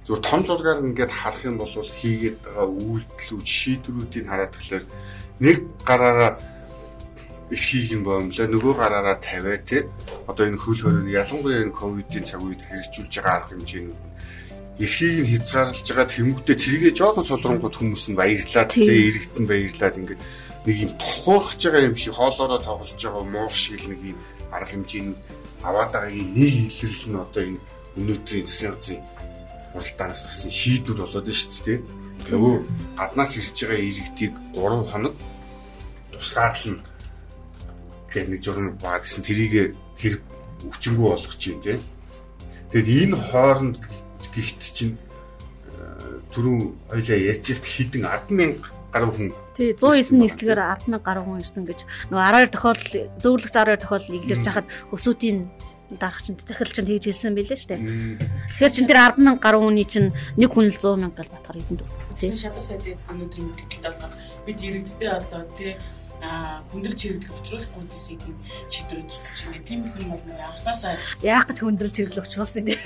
зүгээр 0.06 0.28
том 0.28 0.42
зургаар 0.44 0.84
ингээд 0.84 1.12
харах 1.12 1.44
юм 1.48 1.56
бол 1.58 1.72
хийгээд 1.72 2.38
байгаа 2.44 2.68
үйлдэлүүд 2.68 3.48
шийдвэрүүдийг 3.48 4.26
хараад 4.28 4.52
тэгэхээр 4.52 4.86
нэг 5.40 5.58
гараараа 5.88 6.32
эрхийг 7.52 7.92
нь 7.96 8.06
боомлоо 8.08 8.48
нөгөө 8.48 8.74
гараараа 8.76 9.18
тавиа 9.20 9.60
тий 9.64 9.84
одоо 10.28 10.46
энэ 10.48 10.60
хөл 10.60 10.82
хориг 10.82 11.08
ялангуяа 11.08 11.64
энэ 11.68 11.76
ковидын 11.76 12.26
цаг 12.28 12.42
үед 12.44 12.64
хэрэгжүүлж 12.64 13.14
байгаа 13.20 13.36
арга 13.40 13.52
хэмжээнүүд 13.52 14.00
эрхийг 14.84 15.18
нь 15.22 15.30
хязгаарлаж 15.32 15.88
байгаа 15.88 16.08
тэмүүгтээ 16.10 16.58
тэргээ 16.64 16.94
жоохон 16.96 17.26
солронгууд 17.28 17.76
хүмүүс 17.76 18.04
нь 18.10 18.20
баярлаад 18.20 18.70
тий 18.72 18.88
иргэдэн 18.88 19.46
баярлаад 19.46 20.00
ингээд 20.00 20.22
нэг 20.66 20.76
юм 20.86 20.92
тохуурхаж 20.98 21.62
байгаа 21.66 21.90
юм 21.90 21.98
шиг 21.98 22.14
хоолоороо 22.14 22.60
тоглож 22.62 23.02
байгаа 23.02 23.26
муур 23.26 23.52
шиг 23.52 23.82
нэг 23.88 24.02
юм 24.14 24.18
арга 24.52 24.72
хэмжээнд 24.72 25.18
аваад 25.64 25.92
байгаагийн 25.94 26.30
нэг 26.38 26.54
илэрл 26.70 27.06
нь 27.10 27.22
одоо 27.26 27.44
энэ 27.44 27.62
өнөөдрийн 27.98 28.46
засгийн 28.46 28.74
газрын 28.76 29.04
уралдаанаас 29.76 30.24
гарсан 30.26 30.52
шийдвэр 30.52 31.00
болоод 31.02 31.26
байна 31.26 31.40
шүү 31.40 31.66
дээ. 31.66 31.80
Нөгөө 32.32 32.56
гаднаас 33.00 33.34
ирж 33.40 33.58
байгаа 33.62 33.82
иргэдийг 33.90 34.34
3 34.54 34.92
хоног 34.92 35.16
тусгаарлана 36.12 36.84
гэх 38.12 38.28
нэг 38.28 38.42
журам 38.44 38.78
баа 38.78 39.00
гэсэн 39.00 39.24
тэрийг 39.24 39.76
хэрэг 39.98 40.22
өвчнгүү 40.68 41.08
болгож 41.10 41.42
юм 41.48 41.60
тийм. 41.64 41.80
Тэгэд 42.72 42.90
энэ 43.10 43.18
хооронд 43.18 43.78
гихт 44.36 44.62
чинь 44.62 44.96
э, 44.96 46.20
түрүү 46.32 46.60
хоёлаа 46.92 47.20
ярьж 47.20 47.46
ихт 47.52 47.66
хідэн 47.66 48.08
100000 48.08 48.64
гаруй 48.94 49.12
хүн 49.12 49.30
Тий 49.62 49.78
109 49.78 50.18
нийслэгээр 50.18 50.90
100000 50.90 51.06
гаруй 51.06 51.22
хүн 51.22 51.46
ирсэн 51.46 51.70
гэж 51.70 51.86
нөгөө 52.10 52.50
12 52.50 52.50
тохиолдол 52.50 53.14
зөвлөх 53.22 53.52
12 53.54 53.86
тохиолдол 53.86 54.18
иглэрж 54.18 54.46
хахад 54.50 54.68
өсөтийн 54.90 55.54
дарах 56.02 56.26
чинь 56.26 56.42
захирал 56.42 56.74
чинь 56.74 56.90
тэгж 56.90 57.06
хэлсэн 57.06 57.38
байлээ 57.38 57.60
шүү 57.62 57.70
дээ. 57.70 57.82
Тэгэхээр 58.58 58.74
чин 58.74 58.90
тэр 58.90 59.00
100000 59.22 59.38
гаруй 59.38 59.62
хүний 59.62 59.86
чинь 59.86 60.10
нэг 60.34 60.50
хүн 60.50 60.74
л 60.74 60.82
100 60.82 60.98
мянга 60.98 61.22
гал 61.22 61.30
батгаар 61.38 61.62
идэнд. 61.62 61.86
Тийм 62.18 62.34
шадар 62.34 62.58
сайд 62.58 62.82
өнөөдрийн 63.06 63.48
мэдээлэлд 63.54 63.86
болохоор 63.86 64.14
бид 64.50 64.58
иргэдтэй 64.66 65.10
болоо 65.14 65.46
тий 65.54 65.78
а 66.26 66.62
хүндрэл 66.74 66.98
чиглэл 66.98 67.38
учруулахгүй 67.38 67.86
дэсийг 67.86 68.22
шийдвэр 68.66 69.06
тусалж 69.06 69.42
байна. 69.46 69.62
Тийм 69.62 69.86
их 69.86 69.94
юм 70.02 70.10
бол 70.10 70.26
анхнаасаа 70.26 70.98
яах 71.22 71.46
гэж 71.50 71.58
хүндрэл 71.62 71.94
чиглэл 71.94 72.26
учруулсан 72.26 72.66
юм? 72.66 72.82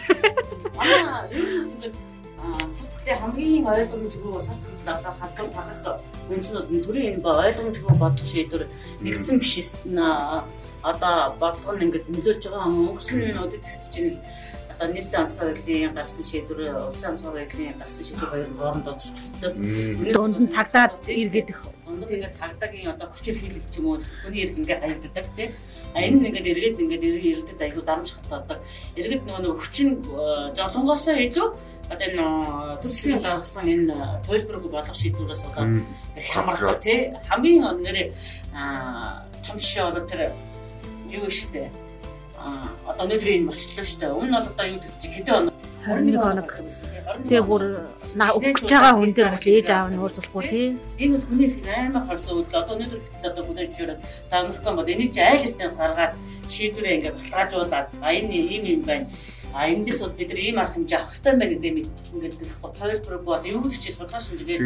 Аа 0.76 1.28
ер 1.32 1.40
нь 1.40 1.72
ингээд 1.72 1.96
сартхтай 3.06 3.22
хамгийн 3.22 3.66
ойлгомжгүй 3.68 4.44
сартхтай 4.44 4.94
одоо 4.98 5.14
хатан 5.20 5.48
багах 5.54 6.02
үнцнүүд 6.30 6.68
нь 6.74 6.84
төрийн 6.86 7.14
энэ 7.14 7.22
ойлгомжгүй 7.46 7.94
бодох 8.02 8.26
шийдвэр 8.26 8.64
нэгдсэн 9.06 9.38
биш 9.40 9.54
одоо 10.82 11.38
бодлого 11.40 11.78
нь 11.78 11.84
ингээд 11.86 12.10
нөлөөлж 12.10 12.44
байгаа 12.50 12.66
өнгөрсөн 12.66 13.18
нуудад 13.38 13.64
хэвчиж 13.70 14.18
одоо 14.76 14.92
нийслэлийн 14.92 15.24
онцгой 15.24 15.48
байдлын 15.56 15.96
гарсан 15.96 16.26
шийдвэр 16.28 16.60
улсын 16.92 17.10
онцгой 17.16 17.34
байдлын 17.34 17.80
гарсан 17.80 18.06
шийдвэр 18.06 18.30
хоёр 18.32 18.48
хоорондоо 18.60 18.94
зөрчилдөг. 19.00 19.54
Дунд 20.14 20.38
нь 20.44 20.52
цагдаад 20.52 20.94
иргэд 21.08 21.50
Өндөр 21.86 22.18
ингээд 22.18 22.34
цагдаагийн 22.34 22.92
одоо 22.98 23.08
хүчил 23.14 23.38
хийлгэж 23.40 23.74
юм 23.78 23.86
уу 23.86 24.02
хүний 24.02 24.42
иргэн 24.44 24.66
ингээд 24.66 24.82
хаягддаг 24.84 25.28
тийм. 25.38 25.52
А 25.94 26.02
энэ 26.02 26.18
нь 26.18 26.28
ингээд 26.28 26.50
эргээд 26.52 26.82
ингээд 26.82 27.04
иргэдэд 27.06 27.62
аягүй 27.62 27.84
дарамж 27.86 28.10
хатаадаг. 28.18 28.60
Иргэд 28.98 29.24
нөгөө 29.24 29.54
хүчин 29.62 29.90
золонгоосоо 30.58 31.16
илүү 31.30 31.48
одоо 31.94 32.06
энэ 32.10 32.26
төрсгийн 32.82 33.22
гаргасан 33.22 33.66
энэ 33.70 33.96
төлбөрөг 34.26 34.66
болгох 34.74 34.98
шийдвэрээс 34.98 35.44
болоод 35.46 35.86
хамаардаг 36.34 36.82
тий. 36.82 37.14
Хамгийн 37.30 37.64
нэрээ 37.86 38.08
том 39.46 39.58
шээ 39.62 39.86
одоо 39.86 40.04
тэр 40.10 40.34
юу 41.14 41.30
штэ 41.30 41.70
одоо 42.86 43.04
өнөөдөр 43.06 43.30
энэ 43.36 43.50
болчихлоо 43.50 43.86
штэ. 43.86 44.06
Өмнө 44.14 44.30
нь 44.32 44.40
одоо 44.40 44.66
юу 44.66 44.80
гэж 44.80 45.02
хэдэн 45.02 45.50
21 45.86 46.18
хоног. 46.18 46.50
Тэгээ 47.30 47.44
бүр 47.46 47.64
өгч 48.18 48.66
байгаа 48.66 48.94
хүн 48.98 49.14
дээр 49.14 49.30
бол 49.30 49.48
ээж 49.54 49.70
аав 49.70 49.88
нь 49.94 50.02
уулзахгүй 50.02 50.44
тий. 50.50 50.68
Энэ 50.98 51.14
бол 51.14 51.26
хүний 51.30 51.48
их 51.50 51.58
амар 51.70 52.04
хорсон 52.10 52.34
үйл. 52.42 52.50
Одоо 52.50 52.74
өнөөдөр 52.74 53.02
гэтэл 53.06 53.30
одоо 53.30 53.44
бүдэж 53.46 53.70
жишээр 53.70 53.92
заамрахсан 54.30 54.74
бод 54.76 54.90
энийг 54.90 55.14
чи 55.14 55.22
айл 55.22 55.46
эртнээс 55.46 55.76
гаргаад 55.78 56.14
шийдвэрээ 56.50 56.96
ингээд 56.98 57.18
баталгаажуулаад 57.18 57.88
а 58.02 58.10
энэ 58.18 58.34
ийм 58.34 58.64
юм 58.66 58.82
байна. 58.82 59.06
А 59.56 59.72
эндээс 59.72 60.04
бол 60.04 60.14
бид 60.20 60.30
нар 60.30 60.40
ийм 60.44 60.60
арга 60.60 60.76
хэмжээ 60.76 61.00
авах 61.00 61.16
хэрэгтэй 61.16 61.32
байна 61.32 61.48
гэдэг 61.48 61.72
юм 61.72 61.78
ингээд 62.12 62.36
дэлгэхгүй 62.44 62.72
тойрбор 62.76 63.16
бод 63.24 63.44
юу 63.48 63.64
ч 63.72 63.76
чи 63.80 63.90
судлаа 63.96 64.20
шинжгээ. 64.20 64.60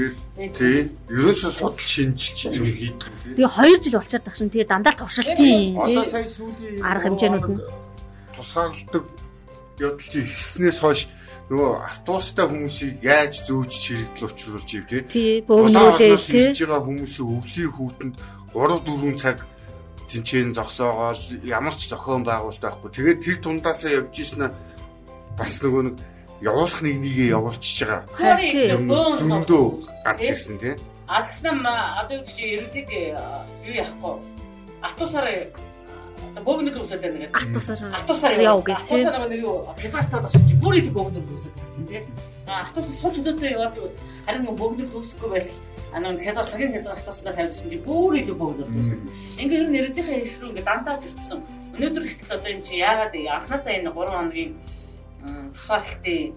Тий. 0.57 0.89
Ерөөсөө 1.13 1.51
судал 1.53 1.77
шинжилж 1.77 2.39
юм 2.49 2.65
хийдэг. 2.73 3.13
Тэгээ 3.37 3.53
2 3.53 3.85
жил 3.85 4.01
болчиход 4.01 4.25
тагшин 4.25 4.49
тэгээ 4.49 4.65
дандаа 4.65 4.97
сая 5.05 6.25
сүүлийн 6.25 6.81
арга 6.81 7.05
хэмжээнүүд 7.05 7.47
нь 7.53 7.61
тусгаарладаг 8.39 9.05
явдал 9.79 9.99
чи 9.99 10.19
ихснээс 10.23 10.79
хойш 10.79 11.01
нөгөө 11.51 11.71
автобустай 11.83 12.45
хүмүүсийг 12.47 13.03
яаж 13.03 13.33
зөөж 13.47 13.71
чирэгдэл 13.83 14.27
учруулж 14.31 14.69
ив 14.79 14.85
тий 15.11 15.43
бөөгнүүлээ 15.43 16.15
тий 16.17 16.43
хийж 16.47 16.59
байгаа 16.63 16.87
хүмүүсийн 16.87 17.27
өвлийн 17.27 17.71
хүүтэнд 17.75 18.15
3 18.53 18.79
4 18.85 19.17
цаг 19.19 19.37
тэнцэн 20.09 20.53
зогсоогоол 20.55 21.21
ямар 21.43 21.75
ч 21.75 21.89
зохион 21.91 22.23
байгуулалт 22.23 22.63
байхгүй 22.63 22.91
тэгээд 22.95 23.19
тэр 23.23 23.37
тундаасаа 23.43 23.91
явж 23.99 24.15
ийснэ 24.15 24.47
бас 25.39 25.53
нөгөө 25.63 25.81
нэг 25.87 25.95
явуулах 26.43 26.79
нэг 26.83 26.95
нэгээ 27.03 27.29
явуулчихж 27.35 27.79
байгаа 27.87 29.15
зөндөө 29.19 29.63
гарч 30.05 30.27
ирсэн 30.29 30.57
тий 30.59 30.75
а 31.07 31.23
тэгснэ 31.25 31.49
одоо 32.03 32.15
юу 32.19 32.25
чи 32.27 32.43
ирдэг 32.59 32.87
юу 33.65 33.73
яахгүй 33.73 34.15
автобусаар 34.83 35.27
бөөгнөд 36.19 36.75
үсээд 36.77 37.01
байна 37.01 37.17
гэдэг. 37.25 37.35
Атусаар. 37.35 37.79
Атусаар 37.95 38.39
яв 38.39 38.61
гэх. 38.63 38.79
Атусаар 38.85 39.15
нөгөө 39.17 39.29
нэг 39.33 39.41
юу 39.43 39.57
хязгаартаа 39.79 40.21
бас 40.23 40.35
чи 40.35 40.55
бүр 40.61 40.75
их 40.79 40.87
бөөгнөд 40.93 41.27
үсээд 41.33 41.55
гэсэн 41.57 41.85
тийм. 41.89 42.05
Атус 42.47 42.87
сууч 43.01 43.15
өдөөдөө 43.19 43.49
яваад 43.49 43.75
харин 44.25 44.41
нөгөө 44.45 44.59
бөөгнөд 44.59 44.89
үсэхгүй 44.93 45.29
байл 45.33 45.51
анаа 45.95 46.11
хязгаар 46.21 46.49
цагийн 46.51 46.73
хязгаар 46.75 46.99
атуснаа 46.99 47.33
тавьсан 47.33 47.69
чи 47.71 47.79
бүр 47.81 48.13
их 48.19 48.29
бөөгнөд 48.29 48.69
үсээд. 48.69 49.01
Ингээ 49.41 49.59
ер 49.59 49.67
нь 49.67 49.73
нэрдийнхээ 49.75 50.19
их 50.23 50.33
рүү 50.39 50.49
ингээ 50.53 50.67
дандаа 50.69 50.95
жирсэн. 51.01 51.39
Өнөөдөр 51.75 52.03
ихтэл 52.07 52.35
одоо 52.35 52.49
энэ 52.51 52.65
чи 52.65 52.73
яагаад 52.77 53.13
анханасаа 53.15 53.73
энэ 53.73 53.89
3 53.89 54.15
хоногийн 54.15 54.51
тусаалтын 55.53 56.33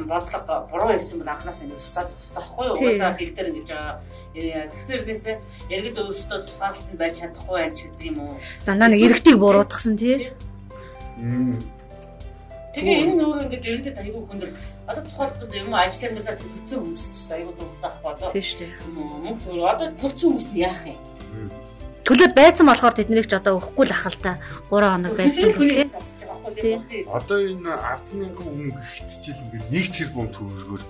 бодлого 0.00 0.68
буруу 0.70 0.88
байсан 0.88 1.18
бол 1.20 1.28
анханаас 1.28 1.60
ингэ 1.60 1.76
тусаад 1.76 2.08
хэрэгтэй 2.08 2.34
байхгүй 2.36 2.64
юу? 2.66 2.76
Угаасаа 2.80 3.12
хэл 3.12 3.34
дээр 3.36 3.48
ингэж 3.52 3.68
байгаа. 3.68 3.96
Тэгсэрнээсээ 4.72 5.36
иргэд 5.68 5.96
өөрсдөө 6.00 6.38
тусгаарлалт 6.48 6.96
байж 6.96 7.14
чадахгүй 7.20 7.56
байх 7.60 7.76
гэдэг 7.76 8.08
юм 8.08 8.18
уу? 8.24 8.40
Дандаа 8.64 8.88
нэг 8.88 9.00
иргэдийг 9.04 9.36
буруутгасан 9.36 9.96
тий. 10.00 10.32
Тэгээ 12.72 13.04
энэ 13.04 13.12
нь 13.12 13.20
өөрөө 13.20 13.44
ингэж 13.52 13.64
иргэдэд 13.68 14.00
аягүй 14.00 14.22
хүндэр 14.24 14.50
одоо 14.88 15.04
тухайлбал 15.04 15.52
юм 15.60 15.76
ажлын 15.76 16.14
дээр 16.16 16.40
төлөвлөсөн 16.40 16.78
хүмүүс 16.80 17.04
чинь 17.12 17.36
аягүй 17.36 17.54
дуртай 17.60 17.92
болоо. 18.00 18.30
Тийм 18.32 18.44
шүү 18.48 18.58
дээ. 18.64 18.72
Мөнгө 18.96 19.60
одоо 19.60 19.86
төлөвлөсөн 20.00 20.28
хүмүүс 20.32 20.48
нь 20.48 20.56
яах 20.64 20.82
юм? 20.88 20.98
Төлөөд 22.08 22.32
байцсан 22.32 22.66
болохоор 22.66 22.96
тэднийг 22.96 23.28
ч 23.28 23.36
одоо 23.36 23.60
өгөхгүй 23.60 23.84
л 23.86 23.94
ахalta 23.94 24.40
3 24.72 24.88
хоног 24.88 25.12
байцсан 25.20 25.52
гэх 25.52 25.60
тий. 25.60 25.86
Одоо 26.42 27.38
энэ 27.38 27.72
100000 28.12 28.34
хүн 28.34 28.70
гихтжил 28.74 29.38
ингээд 29.42 29.66
1 29.70 29.96
тэрбум 29.96 30.28
төгрөгөөр 30.34 30.82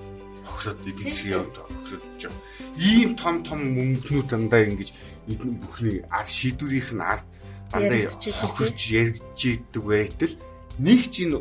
огсоод 0.49 0.81
эдийн 0.81 1.11
засгийн 1.13 1.35
явд 1.39 1.57
огсоод 1.61 2.03
байгаа. 2.03 2.33
Ийм 2.79 3.11
том 3.21 3.37
том 3.45 3.61
мөнгнүүд 3.77 4.27
дандаа 4.33 4.63
ингэж 4.65 4.91
эдэн 5.29 5.51
бүхний 5.61 5.99
ард 6.09 6.31
шийдвэрийнх 6.33 6.91
нь 6.97 7.05
ард 7.05 7.27
дандаа 7.71 8.01
хохирч 8.41 8.81
яригдж 8.91 9.41
идэг 9.45 9.83
байтал 9.85 10.35
нэг 10.79 11.01
ч 11.13 11.29
энэ 11.29 11.39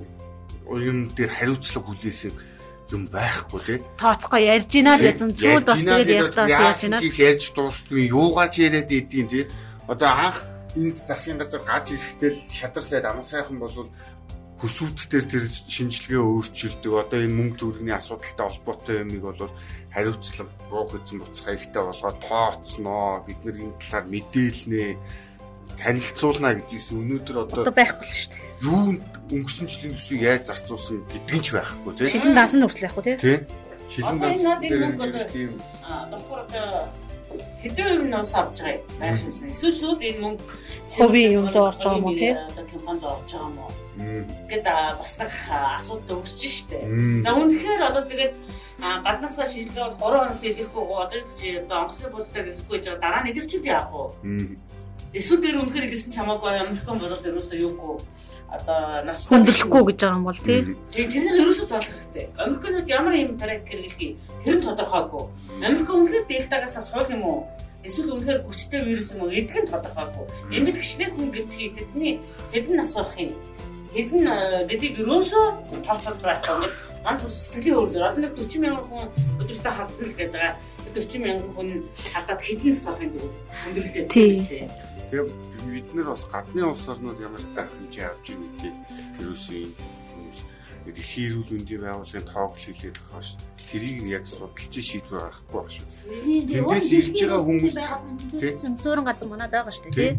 юм 0.67 0.97
дээр 1.15 1.31
хариуцлага 1.31 1.87
хүлээсэн 1.87 2.31
юм 2.91 3.07
байхгүй 3.07 3.59
тий. 3.63 3.79
Тооцохгүй 3.95 4.41
ярьж 4.51 4.67
гинэ 4.67 4.91
л 4.99 5.03
гэсэн 5.07 5.31
зүйл 5.35 5.63
бас 5.63 5.81
тэгээд 5.83 6.19
ягтаас 6.27 6.51
яаж 6.51 6.79
гинэ. 6.83 6.97
Ярьж 6.99 7.43
дуустгүй 7.55 8.11
юугаач 8.11 8.53
яриад 8.59 8.91
идэв 8.91 9.27
тий. 9.31 9.45
Одоо 9.87 10.11
анх 10.11 10.37
энэ 10.75 10.95
засгийн 10.95 11.39
газар 11.41 11.63
гаж 11.67 11.85
ирэхдээ 11.91 12.31
шадар 12.49 12.83
сайд 12.83 13.05
амар 13.05 13.27
сайхан 13.27 13.59
болвол 13.59 13.89
хүсүүдтээр 14.61 15.25
тэр 15.25 15.45
шинжилгээ 15.49 16.21
өөрчилдөг. 16.21 16.93
Одоо 16.93 17.19
энэ 17.25 17.33
мөнгө 17.33 17.57
төгрөгийн 17.57 17.97
асуудалтай 17.97 18.45
холбоотой 18.45 18.95
юмыг 19.01 19.23
бол 19.25 19.49
хариуцлага 19.89 20.53
буух 20.69 20.93
эзэн 21.01 21.17
буцах 21.17 21.45
хаягтай 21.49 21.81
болгоод 21.81 22.17
тооцноо. 22.21 23.25
Бид 23.25 23.41
нар 23.41 23.57
энэ 23.57 23.79
талаар 23.81 24.05
мэдээлнэ 24.05 24.85
танилцуулна 25.81 26.49
гэдгийгс 26.61 26.89
өнөөдөр 26.93 27.37
одоо 27.41 27.73
байхгүй 27.73 28.05
л 28.05 28.13
шүү 28.21 28.29
дээ. 28.37 28.45
Юу 28.69 28.85
өнгөрсөн 29.33 29.65
жилийн 29.65 29.97
төсвийг 29.97 30.21
яаж 30.29 30.43
зарцуулсан 30.45 30.97
гэдгийг 31.09 31.41
ч 31.41 31.47
байхгүй 31.57 31.91
тийм. 31.97 32.11
Шилэн 32.13 32.37
даасан 32.37 32.61
хүртэл 32.61 32.85
байхгүй 32.85 33.03
тийм. 33.09 33.17
Тийм. 33.17 33.39
Шилэн 33.89 34.17
даасан 34.21 34.55
дээр 34.61 35.25
тийм. 35.33 35.51
Аа 35.89 36.05
болохоор 36.13 36.45
хэдэн 37.61 38.13
ус 38.13 38.33
авч 38.33 38.57
байгаа 38.61 38.77
юм 38.77 38.99
байна. 38.99 39.17
Эсвэл 39.51 39.75
шууд 39.79 40.01
энэ 40.01 40.21
мөнгө 40.23 40.43
хувийн 40.97 41.31
юмд 41.39 41.55
орж 41.55 41.81
байгаа 41.83 41.97
юм 41.97 42.05
уу 42.05 42.15
тийм. 42.17 42.37
Одоо 42.49 42.65
компанид 42.71 43.03
орж 43.03 43.29
байгаа 43.31 43.49
юм 43.49 43.57
уу? 43.61 43.71
Гэт 44.49 44.65
бас 44.99 45.13
нэг 45.19 45.31
асуудал 45.77 46.19
үүсэж 46.21 46.41
штэ. 46.41 46.79
За 47.23 47.29
үнэхээр 47.35 47.81
одоо 47.87 48.03
тэгээд 48.09 48.33
гаднаасаа 48.81 49.45
шилжүүлээд 49.45 49.99
3 49.99 50.01
хоног 50.01 50.41
идэхгүй 50.41 50.83
одоо 50.89 51.21
чи 51.37 51.47
одоо 51.61 51.77
онгоцны 51.85 52.09
болтой 52.09 52.41
гэхгүй 52.49 52.77
жаа 52.81 52.97
дараа 52.97 53.21
нь 53.23 53.29
идэрчүүд 53.31 53.65
яах 53.69 53.89
вэ? 53.93 54.57
Эсвэл 55.13 55.43
дээр 55.43 55.61
үнэхээр 55.61 55.91
ирсэн 55.91 56.11
чамаагүй 56.15 56.49
Американ 56.55 56.97
болоод 56.97 57.27
ерөөсөө 57.29 57.57
юугүй 57.67 57.99
одоо 58.51 59.03
нас 59.07 59.27
хөндлөхгүй 59.31 59.83
гэж 59.87 59.99
байгаа 60.03 60.17
юм 60.19 60.25
бол 60.27 60.39
тий. 60.43 60.59
Тэгээ 60.91 61.11
тэрнийг 61.11 61.39
ерөөсөө 61.39 61.67
заалах 61.71 61.91
хэрэгтэй. 61.95 62.25
Американууд 62.35 62.87
ямар 62.91 63.13
юм 63.15 63.31
тарих 63.39 63.63
хэрэглэхий 63.63 64.11
тэр 64.43 64.55
нь 64.59 64.65
тодорхойгүй. 64.67 65.23
Америк 65.63 65.87
үнэхээр 65.87 66.25
дельтагаас 66.27 66.75
суух 66.75 67.07
юм 67.07 67.23
уу? 67.23 67.39
Эсвэл 67.87 68.11
үнэхээр 68.19 68.43
хүчтэй 68.43 68.81
вирус 68.83 69.15
юм 69.15 69.23
уу? 69.23 69.31
Эдг 69.31 69.55
нь 69.55 69.71
тодорхойгүй. 69.71 70.25
Эмэд 70.51 70.77
гिचний 70.83 71.09
хүн 71.15 71.31
гэдгийг 71.31 71.73
тэдний 71.79 72.13
хэдэн 72.51 72.75
нас 72.75 72.93
болох 72.93 73.15
юм? 73.15 73.31
Хэдэн 73.95 74.23
гэдгийг 74.67 74.99
ерөөсөө 74.99 75.45
тооцоод 75.87 76.19
байх 76.19 76.43
юм. 76.43 76.67
Манд 77.01 77.25
сэтгэлийн 77.25 77.77
өөрлөөр 77.81 78.05
одоо 78.13 78.21
нэг 78.21 78.37
40 78.37 78.61
мянган 78.61 78.85
хүн 78.85 79.09
өдөртөө 79.41 79.73
хадгална 79.73 80.13
гэдэг 80.13 80.37
байгаа. 80.37 80.53
40 80.93 81.25
мянган 81.25 81.51
хүн 81.57 81.69
хадаад 82.13 82.41
хэдэн 82.45 82.69
нас 82.69 82.83
болох 82.85 83.01
юм 83.01 83.11
бэ? 83.17 83.21
Өндөрлөө. 83.65 84.05
Тэгээ 85.11 85.27
бид 85.67 85.89
нэр 85.91 86.07
бас 86.15 86.23
гадны 86.31 86.63
улс 86.63 86.87
орнууд 86.87 87.19
ямар 87.19 87.43
тах 87.51 87.67
хэмжээ 87.67 88.07
авч 88.07 88.31
байгаа 88.31 88.47
гэдгийг 88.47 88.77
ерөөсөө 89.19 89.61
дэлхийн 90.87 91.27
эрүүл 91.29 91.51
мэндийн 91.51 91.81
байгууллагын 91.83 92.31
тоог 92.31 92.55
шилээд 92.55 92.95
байгаа 92.95 93.21
шүү. 93.21 93.39
Тэрийг 93.71 93.99
нь 94.01 94.11
яг 94.15 94.25
судалж 94.25 94.71
шийдвэр 94.71 95.19
гаргахгүй 95.19 95.59
байх 95.59 95.71
шүү. 95.75 95.87
Тэндээс 96.47 96.89
ирж 96.95 97.17
байгаа 97.27 97.41
хүмүүс 97.43 97.75
тийм 98.39 98.75
суурин 98.79 99.05
газар 99.05 99.27
манад 99.27 99.51
байгаа 99.51 99.73
шүү 99.75 99.91
дээ. 99.93 100.15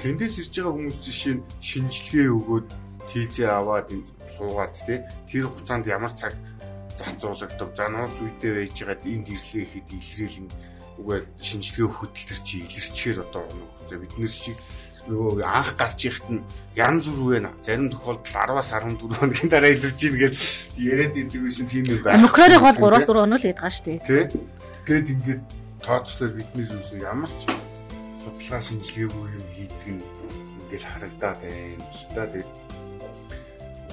Тэндээс 0.00 0.34
ирж 0.38 0.54
байгаа 0.54 0.74
хүмүүс 0.78 0.98
жишээ 1.02 1.34
нь 1.36 1.46
шинжилгээ 1.60 2.28
өгөөд 2.30 2.68
тийзээ 3.10 3.50
аваад 3.50 3.90
суугаад 4.32 4.74
тийм 4.86 5.02
тэр 5.28 5.44
хугацаанд 5.50 5.86
ямар 5.90 6.12
цаг 6.16 6.32
зарцуулагдав. 6.96 7.70
За 7.76 7.90
нууц 7.90 8.16
үедээ 8.22 8.52
байж 8.54 8.76
байгаад 8.80 9.02
энд 9.02 9.26
ирлээ 9.28 9.66
хэд 9.66 9.88
илрээл 9.92 10.38
үгүй 11.00 11.18
шинжилгээ 11.40 11.88
хөтөлтөр 11.88 12.40
чи 12.46 12.56
илэрчээр 12.64 13.18
одоо 13.24 13.44
за 13.88 13.96
бид 13.98 14.12
нэр 14.18 14.30
шиг 14.30 14.58
нөгөө 15.10 15.42
анх 15.42 15.74
гарч 15.74 16.06
ихт 16.06 16.26
нь 16.30 16.42
янз 16.78 17.10
бүр 17.10 17.42
вэ. 17.42 17.50
Зарим 17.66 17.90
тохиолдолд 17.90 18.26
10-аас 18.30 18.70
14 18.70 19.18
хоногийн 19.18 19.50
дараа 19.50 19.74
илэрч 19.74 20.00
ийн 20.06 20.16
гэж 20.22 20.34
яриад 20.78 21.14
идэг 21.18 21.42
байсан 21.42 21.66
тийм 21.66 21.84
юм 21.90 22.00
байна. 22.06 22.22
Нөхрөөрийн 22.22 22.62
бол 22.62 22.78
3-4 22.78 23.26
хоног 23.26 23.40
л 23.42 23.50
ядгаа 23.50 23.70
шүү 23.74 23.84
дээ. 23.86 23.98
Тэ. 24.06 24.30
Тэгэд 24.86 25.08
ингээд 25.10 25.42
тооцлоор 25.82 26.32
бидний 26.38 26.66
юусэн 26.70 27.02
ямар 27.02 27.30
ч 27.34 27.40
судалгаа 28.22 28.62
шинжилгээгүй 28.62 29.26
юм 29.34 29.46
хийдэг 29.50 29.86
нь 29.90 30.02
ингээд 30.70 30.84
харагдаад 30.86 31.38
байна. 31.42 31.86
Та 32.14 32.22
тэгээд 32.30 32.50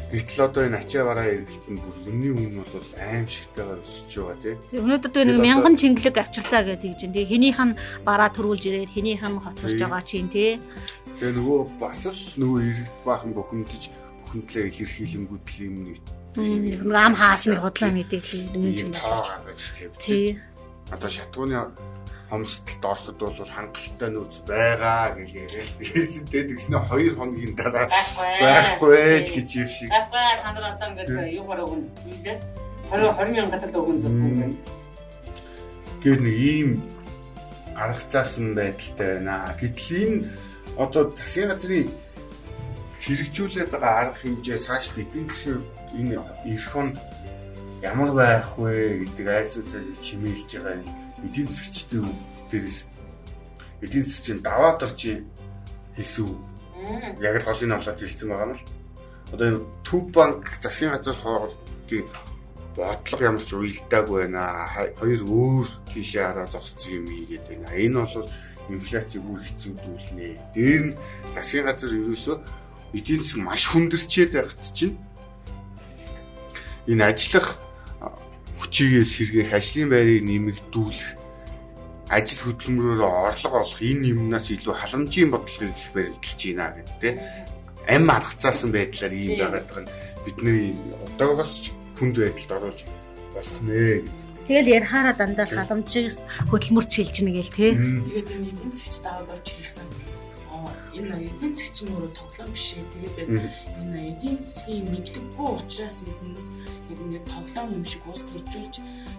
Гэтэл 0.10 0.42
одоо 0.50 0.66
энэ 0.66 0.82
ачаа 0.82 1.06
бараа 1.06 1.28
эргэлт 1.30 1.66
нь 1.70 1.78
бүр 1.78 1.96
юмны 2.10 2.30
үн 2.34 2.66
бол 2.66 2.90
аимшигтайгаар 2.98 3.78
өсөж 3.86 4.12
байгаа 4.18 4.38
тийм. 4.42 4.58
Тэг 4.66 4.82
өнөөдөр 4.82 5.12
тэгээ 5.14 5.30
нэг 5.30 5.38
мянган 5.38 5.76
чингэлэг 5.78 6.18
авчирлаа 6.18 6.64
гэдэг 6.66 6.98
чинь 6.98 7.14
тийм 7.14 7.30
хэнийх 7.30 7.60
нь 7.62 7.78
бараа 8.02 8.30
төрүүлж 8.34 8.64
ирээд 8.74 8.90
хэнийх 8.90 9.22
нь 9.22 9.38
хоцорж 9.38 9.78
байгаа 9.78 10.02
чинь 10.02 10.34
тийм. 10.34 10.66
Тэгээ 11.22 11.38
нөгөө 11.38 11.60
бас 11.78 12.02
л 12.10 12.42
нөгөө 12.42 12.60
эргэлт 12.66 12.96
баахан 13.06 13.32
бухимдаж 13.38 13.84
бухимдлаа 14.26 14.64
илэрхийлэнгүүд 14.66 15.46
л 15.46 15.62
юм 15.62 15.76
нэг 15.86 15.98
ам 16.90 17.14
хаасны 17.14 17.56
худлаа 17.62 17.92
мэдээлэл 17.94 18.54
юм 18.58 18.74
чинь 18.78 18.94
байна. 18.94 19.46
Тийм. 20.02 20.42
Одоо 20.90 21.10
шатгууны 21.10 21.70
хомсдолд 22.30 22.86
ороход 22.86 23.18
бол 23.18 23.50
хангалттай 23.50 24.10
нөөц 24.14 24.36
байгаа 24.46 25.18
гэж 25.18 25.30
яриад 25.34 25.72
байсан. 25.82 26.24
Тэгээд 26.30 26.50
тэгснэ 26.54 26.78
2 26.86 27.18
хоногийн 27.18 27.54
дараа 27.58 27.90
байхгүй 27.90 29.26
ч 29.26 29.28
гэж 29.34 29.50
юм 29.58 29.70
шиг. 29.70 29.90
Байхгүй 29.90 30.26
та 30.38 30.50
нар 30.54 30.66
одоо 30.78 30.88
ингээд 30.94 31.10
юу 31.34 31.46
гараг 31.50 31.66
өгнө. 31.74 31.90
20 32.94 33.18
20 33.18 33.34
мянган 33.34 33.50
гадаад 33.50 33.76
өгөн 33.82 33.98
зөвхөн 34.02 34.34
байна. 34.38 34.58
Тэгээд 36.06 36.22
нэг 36.22 36.38
ийм 36.38 36.70
арга 37.74 38.06
заасан 38.14 38.54
байдалтай 38.54 39.10
байна. 39.18 39.50
Гэтэл 39.58 39.90
энэ 40.06 40.18
одоо 40.78 41.04
засгийн 41.18 41.50
газрын 41.50 41.90
хэрэгжүүлээд 43.02 43.74
байгаа 43.74 43.94
арга 44.06 44.18
хэмжээ 44.22 44.58
цааш 44.70 44.94
эдийн 45.02 45.26
засгийн 45.26 45.66
энэ 45.98 46.22
эх 46.46 46.66
хонд 46.70 46.94
ямар 47.82 48.12
байх 48.14 48.54
вэ 48.60 49.02
гэдэг 49.02 49.28
айсууцыг 49.28 49.98
чимээлж 50.04 50.50
байгаа 50.62 50.78
юм 50.78 51.09
эдийн 51.26 51.48
засгчдын 51.48 52.08
дээрээс 52.52 52.80
эдийн 53.82 54.06
засгийн 54.06 54.40
даваад 54.44 54.84
орж 54.84 55.02
хэлсэн 55.96 56.26
үг. 56.26 56.40
Яг 57.20 57.36
л 57.40 57.48
голын 57.48 57.76
авлаад 57.76 58.00
хэлсэн 58.00 58.30
байгаа 58.30 58.48
юм 58.48 58.56
л. 58.56 58.68
Одоо 59.34 59.48
энэ 59.48 59.62
төв 59.84 60.04
банк 60.16 60.44
засгийн 60.64 60.92
газар 60.96 61.18
хоорондын 61.20 62.08
бодлого 62.76 63.24
ямар 63.24 63.44
ч 63.44 63.52
уялдаагүй 63.54 64.18
байна. 64.28 64.68
Хоёр 65.00 65.22
өөр 65.28 65.68
тийшээ 65.92 66.24
хараа 66.24 66.48
зогссон 66.48 66.92
юм 67.04 67.06
ийгээд 67.08 67.46
байна. 67.48 67.68
Энэ 67.76 68.00
бол 68.00 68.30
инфляцийг 68.70 69.24
үр 69.26 69.42
хэцүүдүүлнэ. 69.44 70.56
Дээр 70.56 70.84
нь 70.88 70.98
засгийн 71.36 71.66
газар 71.68 71.92
ерөөсөө 71.92 72.38
эдийн 72.94 73.22
засаг 73.22 73.40
маш 73.44 73.64
хүндэрчээд 73.70 74.32
байхад 74.34 74.64
чинь 74.74 74.98
энэ 76.88 77.04
ажиллах 77.06 77.58
хүчигээ 78.60 79.06
сэргээх, 79.08 79.52
ажлын 79.56 79.90
байрыг 79.90 80.24
нэмэгдүүлэх, 80.28 81.10
ажил 82.10 82.42
хөдөлмөрөөр 82.44 83.02
орлого 83.06 83.58
олох 83.64 83.82
энэ 83.82 84.12
юмнаас 84.12 84.50
илүү 84.50 84.76
халамжийн 84.76 85.30
бодлогыг 85.32 85.78
их 85.78 85.90
баримталж 85.94 86.42
байна 86.58 86.76
гэдэг 86.78 86.98
тийм 87.00 87.18
ам 87.90 88.10
аргацаасан 88.10 88.70
байдлаар 88.74 89.14
ийм 89.14 89.34
байгаад 89.38 89.66
байгаа 89.70 89.84
нь 89.86 89.94
бидний 90.26 90.74
одоогоос 91.06 91.54
хүнд 91.98 92.16
байдалд 92.18 92.52
оруулж 92.58 92.82
болох 93.34 93.58
нэ 93.66 94.06
гэдэг. 94.06 94.30
Тэгэл 94.50 94.74
ярихаараа 94.78 95.16
дандаа 95.18 95.46
халамжийг 95.46 96.14
хөдөлмөрч 96.50 96.92
хэлж 96.98 97.16
гэнэ 97.22 97.34
гээл 97.38 97.54
тий. 97.54 97.72
Тэгээд 97.78 98.30
энэ 98.34 98.50
эдийн 98.50 98.72
засгч 98.74 98.96
даваад 99.06 99.30
орж 99.30 99.48
хэлсэн 99.54 99.86
энэ 100.98 101.16
эдийн 101.30 101.54
засгч 101.56 101.78
нь 101.84 101.94
өөрөө 101.94 102.12
тоглоом 102.16 102.52
биш 102.54 102.68
ээ. 102.76 102.86
Тэгээд 102.94 103.18
энэ 103.82 103.98
эдийн 104.12 104.38
засгийн 104.46 104.86
мэдлэггүй 104.92 105.50
учраас 105.60 105.98
хүмүүс 106.06 106.46
ингээд 106.92 107.26
тоглоом 107.32 107.70
юм 107.78 107.86
шиг 107.86 108.04
уус 108.08 108.22
төржүүлж 108.26 108.76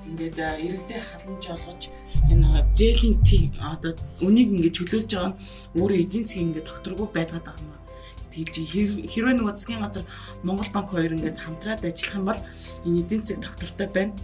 ингээд 0.09 0.39
иргэдээ 0.39 1.01
халамж 1.01 1.45
олгож 1.55 1.83
энэ 2.33 2.49
зээлийн 2.79 3.17
одоо 3.61 3.93
үнийг 4.27 4.49
ингээд 4.55 4.77
чөлөөлж 4.79 5.11
байгаа 5.15 5.35
өөрөө 5.79 5.99
эдийн 6.05 6.25
засгийн 6.27 6.47
ингээд 6.51 6.69
докторгүй 6.69 7.09
байгаад 7.15 7.47
байгаа 7.47 7.65
юм 7.65 7.81
тэгж 8.31 8.55
хэрвээ 9.11 9.35
нэг 9.35 9.47
засгийн 9.59 9.83
газар 9.83 10.05
Монгол 10.47 10.71
банк 10.75 10.89
хоёр 10.91 11.13
ингээд 11.15 11.39
хамтраад 11.43 11.83
ажиллах 11.83 12.17
юм 12.19 12.25
бол 12.31 12.41
энэ 12.87 13.01
эдийн 13.03 13.23
засаг 13.27 13.43
доктортой 13.43 13.89
байна 13.91 14.15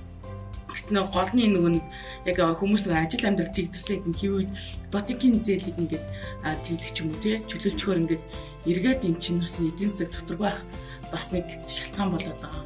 Гэтэ 0.76 1.08
голны 1.08 1.44
нөгөө 1.48 1.72
нэг 1.72 2.36
яг 2.36 2.60
хүмүүс 2.60 2.84
нэг 2.84 3.08
ажил 3.08 3.24
амьдрал 3.24 3.56
чигдэрсэн 3.56 4.04
гэдэг 4.04 4.16
хэв 4.20 4.32
үед 4.36 4.50
ипотекийн 4.92 5.40
зээлийг 5.40 5.76
ингээд 5.80 6.06
төвлөх 6.44 6.90
ч 6.92 6.96
юм 7.00 7.08
уу 7.10 7.20
тий 7.24 7.40
чөлөөлчгөр 7.48 8.00
ингээд 8.04 8.24
эргээд 8.68 9.08
эн 9.08 9.16
чинь 9.16 9.40
бас 9.40 9.56
эдийн 9.56 9.92
засаг 9.96 10.12
дотор 10.12 10.36
байх 10.36 10.60
бас 11.08 11.32
нэг 11.32 11.48
шалтгаан 11.64 12.12
болоод 12.12 12.40
байгаа. 12.44 12.64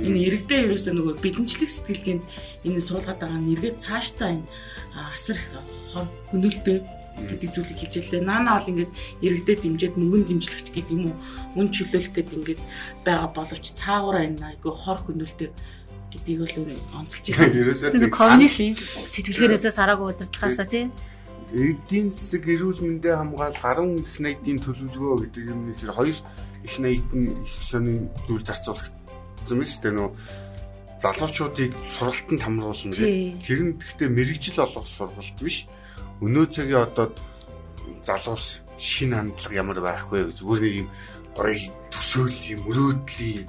Энэ 0.00 0.18
иргэдээ 0.32 0.60
ерөөсөө 0.72 0.92
нөгөө 0.96 1.14
бэлэнчлэг 1.20 1.68
сэтгэлгээнд 1.68 2.24
энэ 2.64 2.80
суулгаад 2.80 3.20
байгаа 3.20 3.40
нь 3.44 3.52
эргээд 3.52 3.76
цаашдаа 3.84 4.40
энэ 4.40 4.48
асар 5.12 5.36
хор 5.92 6.08
хөнөөлтөө 6.32 6.78
гэдэг 7.28 7.50
зүйлийг 7.52 7.78
хэлж 7.84 7.94
яллаа. 8.00 8.22
Наана 8.24 8.56
бол 8.56 8.70
ингээд 8.72 8.92
иргэдээ 9.20 9.56
дэмжиж 9.60 9.92
мөнгөн 10.00 10.24
дэмжлэгч 10.24 10.66
гэдэг 10.72 10.94
юм 10.96 11.12
уу? 11.12 11.16
Мөн 11.52 11.68
чөлөөлөх 11.68 12.14
гэдэг 12.16 12.36
ингээд 12.40 12.60
байгаа 13.04 13.28
боловч 13.36 13.64
цаагаараа 13.76 14.24
энэ 14.24 14.56
айгүй 14.56 14.72
хор 14.72 14.98
хөнөөлтөө 15.04 15.48
гэдгийг 16.10 16.38
бол 16.42 16.54
онцолж 16.98 17.26
ирсэн. 17.30 17.54
Ерөөсөө 17.54 18.10
коммунист 18.10 18.58
сэтгэлгээрээсээ 19.14 19.72
сараагүй 19.74 20.06
удирдлагаасаа 20.12 20.66
тийм 20.66 20.90
эдийн 21.50 22.14
засаг 22.14 22.46
эрүүл 22.46 22.78
мэндэ 22.78 23.10
хамгаал 23.10 23.58
гаран 23.58 23.98
их 23.98 24.14
найдын 24.22 24.58
төлөвлөгөө 24.62 25.16
гэдэг 25.26 25.44
юм 25.50 25.60
нэг 25.66 25.76
тэр 25.82 25.92
хоёр 25.98 26.18
их 26.62 26.74
найдын 26.78 27.24
их 27.42 27.54
сони 27.58 28.06
зүйл 28.30 28.46
зарцуулагдсан 28.46 29.58
юм 29.58 29.66
шүү 29.66 29.82
дээ 29.82 29.94
нөө 29.98 30.10
залуучуудыг 31.02 31.72
сургалтанд 31.82 32.42
хамруулна 32.44 32.94
гэх. 32.94 33.42
Тэр 33.42 33.60
нь 33.66 33.74
гэхдээ 33.82 34.08
мэрэгжил 34.14 34.62
олох 34.62 34.86
сургалт 34.86 35.38
биш. 35.42 35.66
Өнөө 36.22 36.46
цагийн 36.54 36.86
одоо 36.86 37.08
залуус 38.04 38.60
шин 38.78 39.16
хандлага 39.16 39.58
ямар 39.58 39.80
байх 39.80 40.06
вэ 40.12 40.30
гэж 40.30 40.44
зүгээр 40.44 40.62
нэг 40.62 40.74
юм 40.84 40.88
гоё 41.34 41.56
төсөөл 41.90 42.38
юм 42.54 42.60
өрөөдлийн 42.68 43.46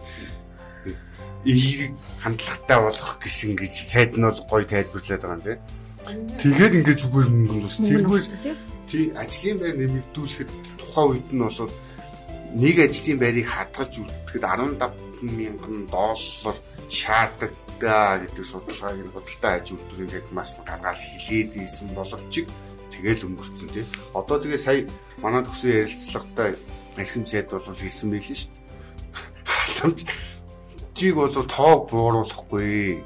эерэг 1.45 1.93
хандлагатай 2.21 2.79
болох 2.81 3.11
гэсэн 3.21 3.55
гэж 3.57 3.73
сайд 3.73 4.13
нь 4.17 4.25
бол 4.25 4.41
гоё 4.49 4.65
тайлбарлаад 4.65 5.21
байгаа 5.21 5.37
юм 5.37 5.45
тийм. 5.45 5.59
Тэгээд 6.41 6.77
ингээд 6.81 7.01
зүгээр 7.01 7.29
мөнгө 7.29 7.65
ус. 7.65 7.77
Тэргээр 7.81 8.25
тий 8.89 9.05
ажлын 9.15 9.57
байр 9.61 9.75
нэмэгдүүлэхэд 9.77 10.49
тухайн 10.77 11.09
үед 11.09 11.29
нь 11.33 11.41
бол 11.41 11.73
нэг 12.57 12.75
ажлын 12.85 13.19
байрыг 13.21 13.47
хадгалж 13.47 13.93
үлдэхэд 14.01 14.43
17 14.43 15.37
мянган 15.37 15.77
доллар 15.89 16.57
шаарддаг 16.89 17.51
гэдэг 17.81 18.45
судалгааг 18.45 18.97
нь 19.01 19.13
бодлоо 19.13 19.51
аж 19.57 19.67
үйлдвэрийн 19.73 20.13
тагмаас 20.13 20.51
нь 20.57 20.67
гаргаад 20.67 20.99
хилээд 21.01 21.51
ийсэн 21.57 21.89
боловч 21.97 22.33
тэгэл 22.93 23.25
өнгөрцөн 23.25 23.69
тий. 23.73 23.85
Одоо 24.13 24.37
тэгээ 24.37 24.61
сая 24.61 24.85
манай 25.23 25.41
төсөө 25.41 25.89
ярилцлагатай 25.89 26.49
эрхэм 27.01 27.25
сайд 27.25 27.49
бол 27.49 27.65
хэлсэн 27.65 28.09
байл 28.13 28.29
шүү 28.29 28.49
дээ 28.51 28.61
боломж 29.81 30.05
чиг 31.01 31.17
бол 31.17 31.33
тоо 31.33 31.89
бууруулахгүй. 31.89 33.01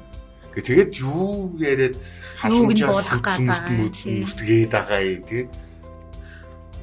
Тэгээд 0.52 0.92
юу 1.00 1.56
яриад 1.56 1.96
халамжаас 2.36 3.08
мөдөлмөсгээд 3.40 4.68
байгаа 4.68 5.00
юм 5.00 5.24
тий. 5.24 5.44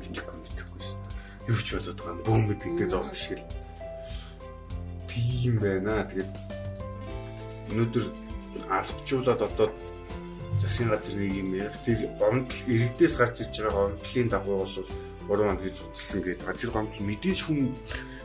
Мэдээгүй 0.01 0.37
мэдээгүй 0.41 0.81
шээ. 0.81 0.97
Юу 1.53 1.59
ч 1.61 1.67
болоод 1.77 1.97
байгаа 2.01 2.13
юм 2.17 2.21
бөөм 2.25 2.43
гэдэг 2.49 2.89
зовх 2.89 3.13
шиг 3.13 3.37
л. 3.37 3.45
Тийм 5.05 5.61
байна. 5.61 6.01
Тэгээд 6.09 6.31
өнөөдөр 7.69 8.05
албачуулаад 8.73 9.41
одоо 9.45 9.69
засгийн 10.65 10.89
газар 10.89 11.13
нэг 11.13 11.33
юм 11.37 11.49
яг 11.61 11.77
тэр 11.85 12.09
гомдол 12.17 12.61
иргэдээс 12.73 13.15
гарч 13.21 13.45
ирж 13.45 13.53
байгаа 13.61 13.93
гомдлын 13.93 14.29
дагуу 14.33 14.65
бол 14.65 14.77
3 15.29 15.45
он 15.45 15.61
хийж 15.61 15.77
утсан 15.77 16.21
гэдэг. 16.25 16.57
Тэр 16.57 16.71
гомдол 16.73 17.05
мэдээж 17.05 17.39
хүн 17.45 17.69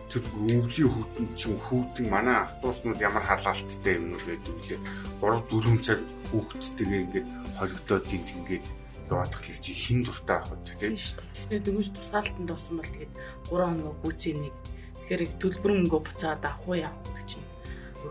тэр 0.08 0.24
өвлийн 0.32 0.88
хүүтэн 0.88 1.26
чинь 1.36 1.60
хүүтэн 1.60 2.06
манай 2.08 2.36
автобуснууд 2.48 3.00
ямар 3.00 3.24
халаалттай 3.28 3.94
юм 4.00 4.16
гэдэг 4.16 4.56
үлээ 4.56 4.80
3 5.20 5.44
4 5.52 5.84
цаг 5.84 6.00
хүүхдтэйгээ 6.32 7.00
ингээд 7.04 7.28
хоригдоод 7.60 8.04
тэнд 8.08 8.28
ингээд 8.40 8.66
яваад 9.12 9.30
тахлыг 9.32 9.60
чи 9.60 9.72
хин 9.72 10.04
дуртай 10.04 10.36
авах 10.40 10.56
гэдэг 10.64 10.80
тийм 10.80 10.96
шүү 10.96 11.16
дээ. 11.20 11.28
Тэгээд 11.48 11.64
дөнгөж 11.68 11.88
тусаалтанд 11.92 12.50
орсон 12.52 12.76
бол 12.80 12.92
тэгээд 12.92 13.12
3 13.52 13.68
хоног 13.68 13.96
гүцээ 14.04 14.34
нэг 14.36 14.54
тэгэхээр 14.96 15.22
төлбөрөнгөө 15.40 16.00
буцаад 16.04 16.42
авах 16.44 16.64
уу 16.68 16.76
яах 16.76 16.96
вэ 17.12 17.22
чинь 17.28 17.48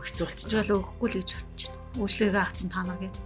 хэцүү 0.05 0.25
болчих. 0.25 0.49
Жол 0.53 0.71
өгөхгүй 0.77 1.09
л 1.09 1.17
гэж 1.21 1.29
байна. 1.33 1.77
Үйлчлэгээ 1.97 2.43
авцсан 2.45 2.69
танаа 2.69 2.97
гэдэг. 3.01 3.23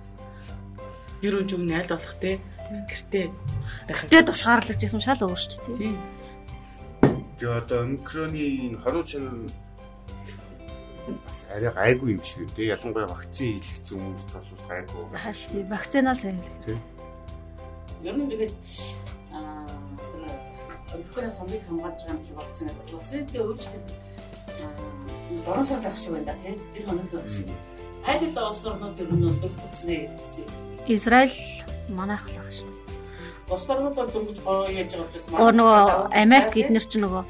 Ер 1.27 1.35
нь 1.43 1.49
зөв 1.51 1.61
найл 1.63 1.91
болох 1.91 2.15
те 2.23 2.39
гэртээ. 2.71 3.27
Гэртээ 3.87 4.21
тусгаарлаж 4.27 4.79
гэсэн 4.79 5.03
шал 5.03 5.23
өөр 5.27 5.39
шүү 5.39 5.59
дээ. 5.67 5.91
Тийм. 5.91 5.95
Тэгээ 7.41 7.57
одоо 7.57 7.81
омикроны 7.81 8.77
хоруу 8.85 9.01
чанар 9.01 9.33
арай 11.49 11.73
гайгүй 11.73 12.13
юм 12.13 12.21
шиг 12.21 12.45
дээ. 12.53 12.77
Ялангуяа 12.77 13.09
вакцин 13.09 13.57
хийлгэсэн 13.57 13.97
хүмүүст 13.97 14.29
бол 14.29 14.45
гайгүй. 14.69 15.01
Тийм, 15.49 15.65
вакцинаас 15.73 16.21
хийлгэх. 16.21 16.61
Тийм. 16.69 16.79
Ер 18.05 18.13
нь 18.13 18.29
тэгээд 18.29 18.53
аа 19.33 19.65
омикроноос 20.93 21.35
хамгийн 21.41 21.65
хамгаалж 21.65 22.01
байгаа 22.05 22.13
юм 22.13 22.21
чи 22.21 22.31
вакцин 22.37 22.67
гэдэг. 22.69 22.93
Вакцинтэй 22.93 23.41
өөрчлөлт 23.41 23.89
бороо 25.41 25.63
сар 25.65 25.81
ах 25.81 25.97
шиг 25.97 26.13
байна 26.13 26.37
тийм. 26.45 26.61
Тэр 26.77 26.83
хоног 26.85 27.09
л 27.09 27.17
байх 27.17 27.31
шиг. 27.33 27.49
Аль 28.05 28.21
аль 28.21 28.37
улс 28.37 28.65
орнууд 28.69 29.01
ер 29.01 29.09
нь 29.09 29.21
дурдсан 29.41 29.89
гэсэн. 30.13 30.45
Израиль 30.85 31.37
манайх 31.89 32.21
л 32.29 32.37
байгаа 32.37 32.53
шүү 32.53 32.69
дээ. 32.69 32.90
Бус 33.51 33.67
орнууд 33.67 33.95
бол 33.99 34.07
дөнгөж 34.07 34.39
гоё 34.47 34.71
яаж 34.71 34.95
байгаа 34.95 35.07
учраас 35.11 35.27
маань 35.27 35.59
нөгөө 35.59 35.79
Америк 36.23 36.55
эднэр 36.55 36.85
чинь 36.87 37.03
нөгөө 37.03 37.23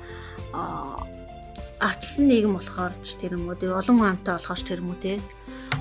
авчсан 1.81 2.25
нийгэм 2.29 2.53
болохоор 2.61 2.93
ч 3.01 3.17
тэр 3.17 3.41
юм 3.41 3.49
уу 3.49 3.57
тий 3.57 3.73
олон 3.73 3.97
амтай 4.05 4.37
болохоор 4.37 4.59
ч 4.61 4.63
тэр 4.69 4.85
юм 4.85 4.93
уу 4.93 5.01
тий 5.01 5.17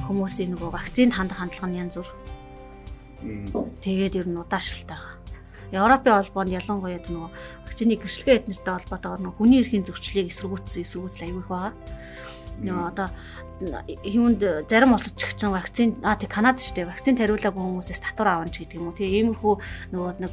хүмүүсийн 0.09 0.57
нөгөө 0.57 0.70
вакцинд 0.72 1.12
хандах 1.12 1.44
хандлага 1.44 1.68
нь 1.68 1.81
янз 1.85 2.00
бүр. 2.00 2.09
Тэгээд 3.85 4.16
ер 4.16 4.29
нь 4.33 4.40
удаашралтай 4.40 4.96
байгаа. 4.96 5.20
Европын 5.76 6.16
холбоонд 6.16 6.57
ялангуяа 6.57 7.05
тэр 7.05 7.14
нөгөө 7.20 7.31
вакцины 7.68 7.94
гэрчлэгээ 8.00 8.38
эднэртэй 8.40 8.74
холбоотойгоор 8.74 9.20
нөгөө 9.22 9.38
хүний 9.38 9.61
эрхийн 9.61 9.85
зөвчлөлийг 9.85 10.33
эсэргүүцсэн 10.33 10.83
эсэргүүцэл 10.88 11.24
аягүй 11.29 11.42
их 11.44 11.50
байгаа. 11.53 11.74
Нөгөө 12.61 12.87
одоо 12.92 13.09
юунд 14.05 14.40
зарим 14.68 14.96
улсад 14.96 15.16
ч 15.16 15.29
гэсэн 15.29 15.53
вакцин 15.53 16.01
аа 16.05 16.16
тий 16.16 16.29
Канад 16.29 16.61
ч 16.61 16.73
тий 16.73 16.85
вакцин 16.85 17.16
тариулаагүй 17.16 17.61
хүмүүсээс 17.61 18.01
татвар 18.01 18.40
авах 18.40 18.53
ч 18.53 18.64
гэдэг 18.64 18.81
юм 18.81 18.88
уу 18.88 18.96
тий 18.96 19.20
иймэрхүү 19.20 19.55
нөгөө 19.92 20.12
нэг 20.20 20.33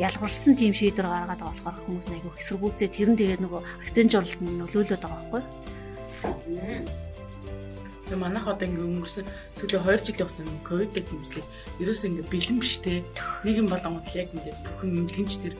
ялгарсан 0.00 0.56
тийм 0.56 0.72
шийдвэр 0.72 1.04
гаргаад 1.04 1.40
байгаа 1.40 1.52
болохоор 1.52 1.76
хүмүүс 1.84 2.06
нэг 2.08 2.24
айгүй 2.24 2.32
хэсэргүүцээ 2.40 2.88
тэр 2.96 3.08
нь 3.12 3.20
тэгээд 3.20 3.44
нөгөө 3.44 3.60
вакцин 3.60 4.08
журлалт 4.08 4.40
нь 4.40 4.56
нөлөөлөд 4.56 5.00
байгаа 5.00 5.20
байхгүй. 5.20 5.42
Тэгээ 8.10 8.18
манайх 8.18 8.48
одоо 8.48 8.66
ингээ 8.66 8.88
өнгөрсөн 8.90 9.24
сүүлийн 9.54 9.86
2 9.86 10.02
жилийн 10.02 10.26
хугацаанд 10.26 10.64
ковид 10.66 10.92
гэмслийг 10.98 11.46
ерөөсөө 11.78 12.08
ингээ 12.10 12.26
бэлэн 12.32 12.58
биш 12.58 12.74
те. 12.82 13.06
Нэг 13.46 13.54
юм 13.62 13.68
болгонгод 13.70 14.08
яг 14.18 14.34
ингээ 14.34 14.56
бүхэн 14.66 14.98
юм 14.98 15.06
хинч 15.06 15.38
тэр 15.38 15.54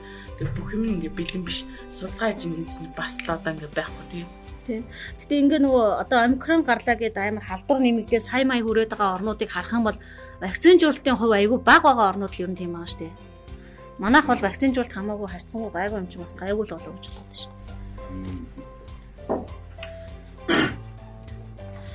бүх 0.59 0.69
юм 0.75 0.83
ингээ 0.99 1.15
бэлэн 1.15 1.47
биш. 1.47 1.63
Судалгаа 1.95 2.35
хийж 2.35 2.51
ингээ 2.51 2.91
бас 2.91 3.15
л 3.23 3.31
одоо 3.31 3.55
ингээ 3.55 3.71
байхгүй 3.71 4.05
тийм 4.11 4.27
тий. 4.65 4.79
Гэтэ 5.21 5.33
ингээ 5.41 5.59
нөгөө 5.65 5.85
одоо 6.03 6.19
омикрон 6.25 6.61
гарлаа 6.63 6.95
гэдээ 6.95 7.29
амар 7.29 7.45
халдвар 7.45 7.79
нэмэгдээ 7.81 8.21
сая 8.21 8.45
мая 8.45 8.61
хүрээд 8.63 8.93
байгаа 8.93 9.15
орнуудыг 9.17 9.49
харах 9.51 9.73
юм 9.73 9.83
бол 9.85 9.99
вакцинжуулалтын 10.41 11.17
хувь 11.17 11.35
айгүй 11.37 11.59
бага 11.61 11.85
байгаа 11.91 12.09
орнууд 12.11 12.33
л 12.33 12.41
ер 12.43 12.51
нь 12.51 12.59
тийм 12.59 12.71
байгаа 12.73 12.89
шүү 12.89 13.01
дээ. 13.05 13.13
Манайх 14.01 14.25
бол 14.25 14.41
вакцинжуулалт 14.41 14.95
хамаагүй 14.95 15.27
харьцангуй 15.29 15.71
гайгүй 15.73 15.99
юм 16.01 16.07
чи 16.09 16.17
бас 16.17 16.33
гайгүй 16.33 16.65
л 16.65 16.73
болоо 16.73 16.93
гэж 16.97 17.05
боддог 17.13 17.37
шүү. 17.37 17.51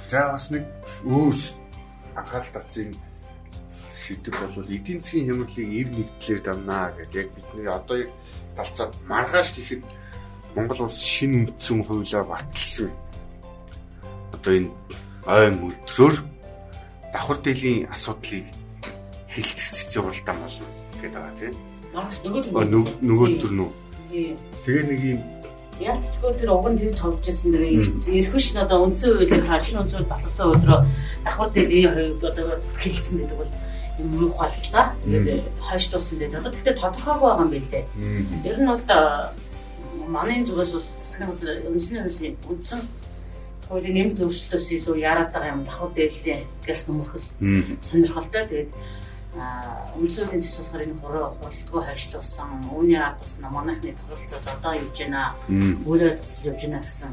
За 0.10 0.30
бас 0.30 0.46
нэг 0.54 0.64
өөр 1.02 1.34
анхаарал 2.14 2.52
татсан 2.54 2.94
шийдвэр 4.06 4.54
бол 4.54 4.70
эдийн 4.70 5.02
засгийн 5.02 5.26
хямралыг 5.26 5.58
ив 5.58 5.88
нэгтлэр 5.90 6.40
дамнаа 6.46 6.94
гэдэг 6.94 7.14
яг 7.18 7.28
бидний 7.34 7.66
одоо 7.66 7.96
яг 8.06 8.10
талцаад 8.54 8.92
маргааш 9.10 9.48
гэхэд 9.58 9.82
Монгол 10.56 10.88
улс 10.88 11.04
шинэ 11.04 11.52
үндсэн 11.52 11.84
хуулиар 11.84 12.24
баталсан. 12.24 12.90
Одоо 14.32 14.52
энэ 14.56 14.70
ой 15.28 15.50
мөдрөөр 15.52 16.14
давхар 17.12 17.38
дээлийн 17.44 17.92
асуудлыг 17.92 18.48
хэлцэх 19.28 19.68
цэцэг 19.76 20.00
уралдаан 20.00 20.40
болно 20.40 20.66
гэдэг 20.96 21.12
байгаа 21.12 21.36
тийм. 21.36 21.54
Нөгөө 21.92 22.84
нөгөөдөр 23.04 23.52
нүү. 23.52 23.70
Тэгээ 24.64 24.84
нэг 24.88 25.00
юм 25.04 25.20
Яалтчгүй 25.76 26.32
тэр 26.40 26.56
уг 26.56 26.72
нь 26.72 26.80
тэр 26.80 26.96
товж 26.96 27.28
ирсэн 27.28 27.52
дэрээ 27.52 27.76
эрхэш 28.24 28.56
одоо 28.56 28.88
үндсэн 28.88 29.12
хуулийг 29.12 29.44
хашин 29.44 29.84
үндсэл 29.84 30.08
баталсан 30.08 30.56
өдрөө 30.56 30.80
давхар 31.20 31.50
дээлийн 31.52 32.16
хувьд 32.16 32.24
одоо 32.24 32.56
хэлсэн 32.80 33.20
гэдэг 33.20 33.36
бол 33.36 33.52
юм 34.00 34.24
ухаал 34.24 34.56
л 34.56 34.72
да. 34.72 34.96
Тэгээд 35.04 35.44
хойшлуулсан 35.60 36.16
дээр 36.16 36.40
одоо 36.40 36.52
тэгтээ 36.56 36.80
тодорхойгүй 36.80 37.28
байгаа 37.28 37.44
юм 37.44 37.52
билээ. 37.52 37.84
Ер 38.48 38.56
нь 38.56 38.68
бол 38.72 38.84
манай 40.06 40.44
зүгээс 40.46 40.72
бол 40.72 40.86
засгийн 40.98 41.30
газар 41.30 41.50
үндэсний 41.66 42.00
хуулийн 42.02 42.36
үндсэн 42.50 42.80
хуулийн 43.68 43.94
нэмэлт 43.94 44.22
өөрчлөлтөөс 44.22 44.66
илүү 44.78 44.96
яарад 45.02 45.30
байгаа 45.34 45.54
юм 45.54 45.64
давхар 45.66 45.90
дээдлээ 45.94 46.38
газ 46.66 46.80
нөмөрхөл 46.86 47.26
сонирхолтой. 47.82 48.42
Тэгээд 48.46 48.70
үндсэн 49.98 50.22
хуулийн 50.22 50.42
төс 50.42 50.56
болохоор 50.62 50.84
энэ 50.86 51.00
хуралдгүй 51.02 51.82
хайшлуулсан. 51.82 52.48
Үүний 52.70 53.02
бас 53.02 53.32
манайхны 53.42 53.98
тохиолцоо 53.98 54.54
одоо 54.54 54.72
явж 54.78 54.96
байна. 55.02 55.34
Өөрөө 55.82 56.10
цэцэл 56.22 56.48
явж 56.54 56.60
байна 56.62 56.80
гэсэн 56.86 57.10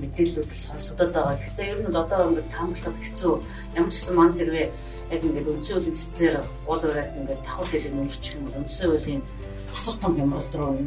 мэдээллүүд 0.00 0.50
сонсогдоод 0.52 1.12
байгаа. 1.12 1.36
Гэхдээ 1.40 1.70
ер 1.72 1.80
нь 1.82 1.90
одоо 1.90 2.20
ингээд 2.30 2.52
таамаглах 2.54 2.96
хэцүү. 3.02 3.34
Ямар 3.74 3.90
ч 3.90 3.94
гэсэн 3.96 4.14
манд 4.16 4.34
хэрвээ 4.36 4.66
яг 5.10 5.20
ингээд 5.24 5.50
үндсэн 5.50 5.74
хуулийн 5.74 5.96
цэцээр 5.96 6.34
гол 6.68 6.82
ураад 6.84 7.16
ингээд 7.18 7.42
давхар 7.44 7.68
дээдлээ 7.72 7.92
нөмөрчих 7.96 8.34
юм 8.36 8.44
бол 8.46 8.60
үндсэн 8.60 8.86
хуулийн 8.86 9.22
асар 9.76 9.94
том 10.00 10.16
хямрал 10.16 10.50
руу 10.54 10.78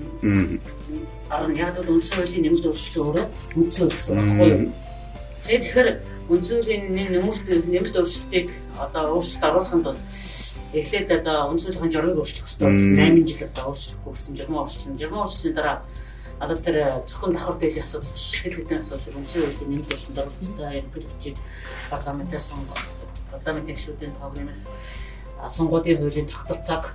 орно. 1.30 1.54
Яг 1.56 1.78
л 1.78 1.94
үндсэн 1.94 2.16
хуулийн 2.18 2.44
нэмэлт 2.44 2.66
өөрчлөлт 2.66 3.06
өөрөө 3.06 3.26
үндсэн 3.56 3.88
гэсэн 3.90 4.14
баггүй 4.18 4.50
юу? 4.50 4.74
Тэгээд 5.46 5.64
тэгэхээр 5.64 5.90
үндсэн 6.30 6.56
хуулийн 6.58 6.84
нэмэлт 6.94 7.46
нэмэлт 7.48 7.96
өөрчлөлтийг 7.96 8.48
одоо 8.82 9.04
өөрчлөлт 9.14 9.46
оруулахын 9.46 9.84
тулд 9.86 10.02
эхлээд 10.74 11.10
одоо 11.22 11.38
үндсэн 11.54 11.74
хуулийн 11.74 11.94
журмыг 11.94 12.18
өөрчлөх 12.18 12.46
хэрэгтэй. 12.46 12.70
8 12.98 13.30
жил 13.30 13.48
одоо 13.50 13.66
өөрчлөхгүй 13.70 14.12
гэсэн 14.14 14.34
журмаа 14.38 14.62
өөрчлөн. 14.66 15.00
Журмаа 15.02 15.22
өөрчлөсний 15.26 15.54
дараа 15.54 15.78
одоо 16.40 16.58
тэр 16.58 16.78
зөвхөн 17.10 17.34
давхар 17.34 17.58
дээлийн 17.58 17.86
асуудал 17.86 18.16
шил 18.16 18.54
хэдэн 18.54 18.82
асуудал 18.82 19.18
үндсэн 19.18 19.42
хуулийн 19.42 19.70
нэмэлт 19.70 19.92
өөрчлөлт 19.94 20.20
оруулах 20.22 20.38
хэрэгтэй. 20.40 20.70
Ерөнхий 20.78 21.04
хүчийг 21.10 21.38
парламентаас 21.90 22.46
сонгох, 22.50 22.82
парламентын 23.34 23.76
гишүүдийн 23.76 24.14
тоог 24.18 24.34
нэмэх, 24.38 24.58
сонгуулийн 25.50 26.00
хуулийн 26.00 26.28
тогтолцоог 26.30 26.86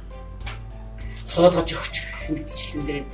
суулгаж 1.26 1.68
өгч 1.72 1.94
мэдчихлэн 2.28 2.84
дээр 2.86 3.04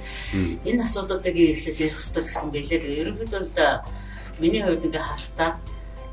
энэ 0.66 0.84
асуудлуудыг 0.86 1.34
эхлээд 1.34 1.78
ярих 1.80 1.96
хэрэгтэй 1.98 2.22
гэсэн 2.24 2.48
байлээ. 2.50 3.00
Ерөнхийдөө 3.02 3.40
бол 3.40 3.82
миний 4.38 4.62
хувьд 4.62 4.86
ингээ 4.86 5.02
хартаа 5.02 5.50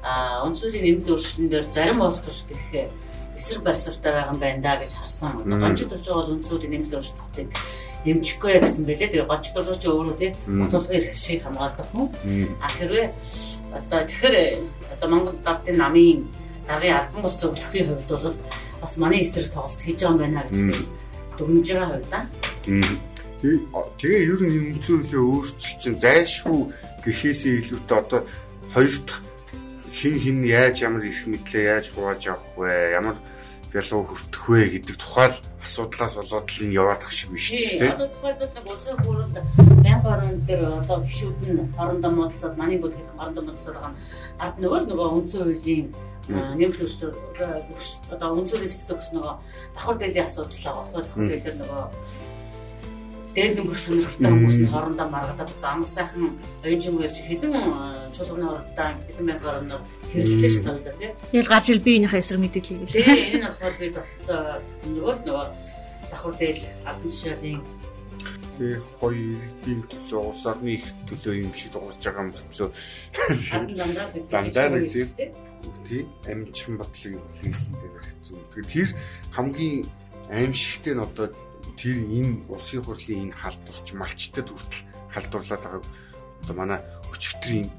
а 0.03 0.43
онцлогийн 0.45 0.83
нэмэлт 0.85 1.09
өөрчлөлтөн 1.09 1.49
дээр 1.51 1.65
зарим 1.73 2.01
улс 2.01 2.19
төрчд 2.21 2.49
их 2.53 2.89
эсрэг 3.37 3.61
барьсартай 3.63 4.11
байгаа 4.13 4.33
юм 4.33 4.39
байна 4.39 4.61
да 4.61 4.73
гэж 4.81 4.91
харсан. 4.93 5.31
Гончид 5.45 5.89
төрж 5.89 6.05
байгаа 6.05 6.21
бол 6.23 6.35
онцлогийн 6.37 6.71
нэмэлт 6.73 6.95
өөрчлөлтийг 6.97 7.49
дэмжихгүй 8.05 8.53
гэсэн 8.61 8.83
байлээ. 8.85 9.09
Тэгээ 9.11 9.29
гончид 9.29 9.53
төрж 9.53 9.83
өөрөө 9.85 10.15
тий 10.17 10.31
бодлогын 10.47 10.95
эрх 10.97 11.17
шиг 11.17 11.43
хамгаалдаг 11.43 11.87
хүн. 11.91 12.07
А 12.61 12.67
хэрвээ 12.77 13.05
одоо 13.77 13.99
тэгэхээр 14.07 14.35
одоо 14.95 15.07
Монгол 15.09 15.37
давтын 15.43 15.77
намын 15.77 16.19
давын 16.67 16.93
албан 16.97 17.21
бус 17.21 17.35
зөвлөхийн 17.41 17.87
хувьд 17.87 18.07
бол 18.07 18.35
бас 18.81 18.93
манай 18.97 19.21
эсрэг 19.21 19.51
тоглолт 19.51 19.81
хийж 19.81 19.99
байгаа 20.01 20.13
юм 20.13 20.21
байна 20.21 20.43
гэж 20.45 20.61
би 20.71 20.77
дүгнж 21.37 21.67
байгаа 21.71 21.89
хувь 21.93 22.09
да. 22.11 22.21
Тэгээ 24.01 24.27
ер 24.33 24.41
нь 24.41 24.57
энэ 24.73 24.81
зүйлээ 24.81 25.21
өөрчилж 25.21 25.77
чинь 25.77 26.01
зайлшгүй 26.01 26.59
гэхээсээ 27.05 27.53
илүүтэй 27.61 27.97
одоо 28.01 28.21
хоёр 28.73 28.97
дахь 29.05 29.21
хин 29.93 30.15
хин 30.19 30.37
яаж 30.43 30.81
ямар 30.81 31.05
ирэх 31.05 31.25
мэдлээ 31.29 31.63
яаж 31.73 31.85
хувааж 31.93 32.21
авах 32.33 32.49
вэ? 32.57 32.97
Ямар 32.97 33.17
ялуу 33.73 34.01
хүртэх 34.09 34.43
вэ 34.49 34.61
гэдэг 34.73 34.95
тухай 34.97 35.29
асуудлаас 35.65 36.13
болоод 36.15 36.47
л 36.49 36.63
нь 36.65 36.77
яваад 36.77 37.01
ах 37.03 37.11
шиг 37.11 37.29
биш 37.33 37.51
үү? 37.51 37.93
Одоо 37.93 38.09
тухайлбал 38.13 38.51
нэг 38.55 38.65
улсын 38.71 38.97
хурлд 39.03 39.35
Байнга 39.83 40.09
орон 40.15 40.35
дээр 40.47 40.61
одоо 40.81 40.97
гişүүд 41.03 41.37
нь 41.45 41.61
орондоо 41.77 42.11
модалцаад 42.11 42.55
манай 42.57 42.77
бүлгийн 42.79 43.09
орондоо 43.21 43.43
модалцаад 43.43 43.75
байгаа 43.75 43.91
нь 43.91 43.99
ард 44.43 44.55
нөгөө 44.61 44.79
нөгөө 44.87 45.07
үндсэн 45.17 45.41
хуулийн 45.43 45.87
нэмэлт 46.29 46.81
өөрчлөлт 46.83 47.17
одоо 48.11 48.29
үндсэн 48.35 48.57
хуулийн 48.57 48.73
зэцдэг 48.73 48.99
нөгөө 49.15 49.35
давхар 49.75 49.97
дээлийн 49.97 50.27
асуудал 50.27 50.59
байгаа 50.63 50.83
байхгүй 50.83 51.01
давхар 51.03 51.27
дээлэр 51.27 51.57
нөгөө 51.61 51.83
дээр 53.37 53.53
дөнгөх 53.53 53.77
сонирхолтой 53.77 54.31
хүмүүс 54.33 54.57
нь 54.65 54.71
хоорондоо 54.73 55.07
маргадаад 55.13 55.51
амар 55.61 55.85
сайхан 55.85 56.33
оюунжимгээр 56.65 57.13
чи 57.13 57.21
хэдэн 57.21 57.53
чуулганы 58.09 58.45
оролдоо 58.49 58.87
хэдэн 59.05 59.25
мянган 59.29 59.55
орноор 59.61 59.83
хэрэглээ 60.09 60.51
шүү 60.57 60.63
дээ 60.65 60.97
тий. 60.97 61.11
Тэгэл 61.37 61.51
гарч 61.53 61.65
ил 61.69 61.85
биеийнхээ 61.85 62.17
эсрэг 62.17 62.41
мэдээллийг 62.41 62.81
л. 62.81 62.93
Тий 62.97 63.05
энэ 63.05 63.37
нь 63.37 63.45
болохоор 63.45 63.75
би 63.77 63.87
нөгөө 64.89 65.15
нөгөө 65.21 65.45
давхар 66.09 66.33
дээл 66.41 66.65
албан 66.89 67.09
тушаалын 67.13 67.61
их 68.57 68.81
гоё 68.97 69.13
иргэдийн 69.13 69.81
төлөө 69.85 70.21
улс 70.33 70.43
орны 70.49 70.81
их 70.81 70.85
төлөө 71.05 71.33
юм 71.45 71.53
шиг 71.53 71.71
дуурж 71.77 72.01
байгаа 72.01 72.25
юм 72.25 72.33
төлөө 72.33 72.69
дандаа 74.33 74.67
нэг 74.73 74.89
тийм 74.89 75.46
тийм 75.87 76.07
амжилт 76.27 76.77
батлыг 76.79 77.13
хийсэн 77.41 77.73
дээр 77.77 77.95
хэцүү. 78.03 78.37
Тэгэхээр 78.53 78.71
тэр 78.71 78.89
хамгийн 79.35 79.77
аимшигтэй 80.29 80.93
нь 80.95 81.03
одоо 81.03 81.27
тэр 81.77 81.97
энэ 81.97 82.45
улсын 82.49 82.83
хурлын 82.83 83.31
энэ 83.31 83.37
халдварч 83.37 83.87
малчтад 83.93 84.47
хүртэл 84.49 84.83
халдварлаад 85.13 85.63
байгааг 85.63 85.85
одоо 86.43 86.55
манай 86.55 86.79
өчигдрийн 87.11 87.69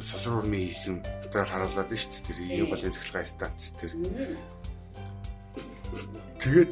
сосор 0.00 0.42
урмын 0.42 0.66
хийсэн 0.68 0.96
материал 0.98 1.50
харуулад 1.50 1.90
нь 1.92 2.00
шүү 2.00 2.12
дээ 2.12 2.26
тэр 2.26 2.38
ийм 2.42 2.66
голын 2.70 2.94
цэглэгээ 2.94 3.26
станц 3.30 3.62
тэр 3.78 3.92
тэгээд 6.42 6.70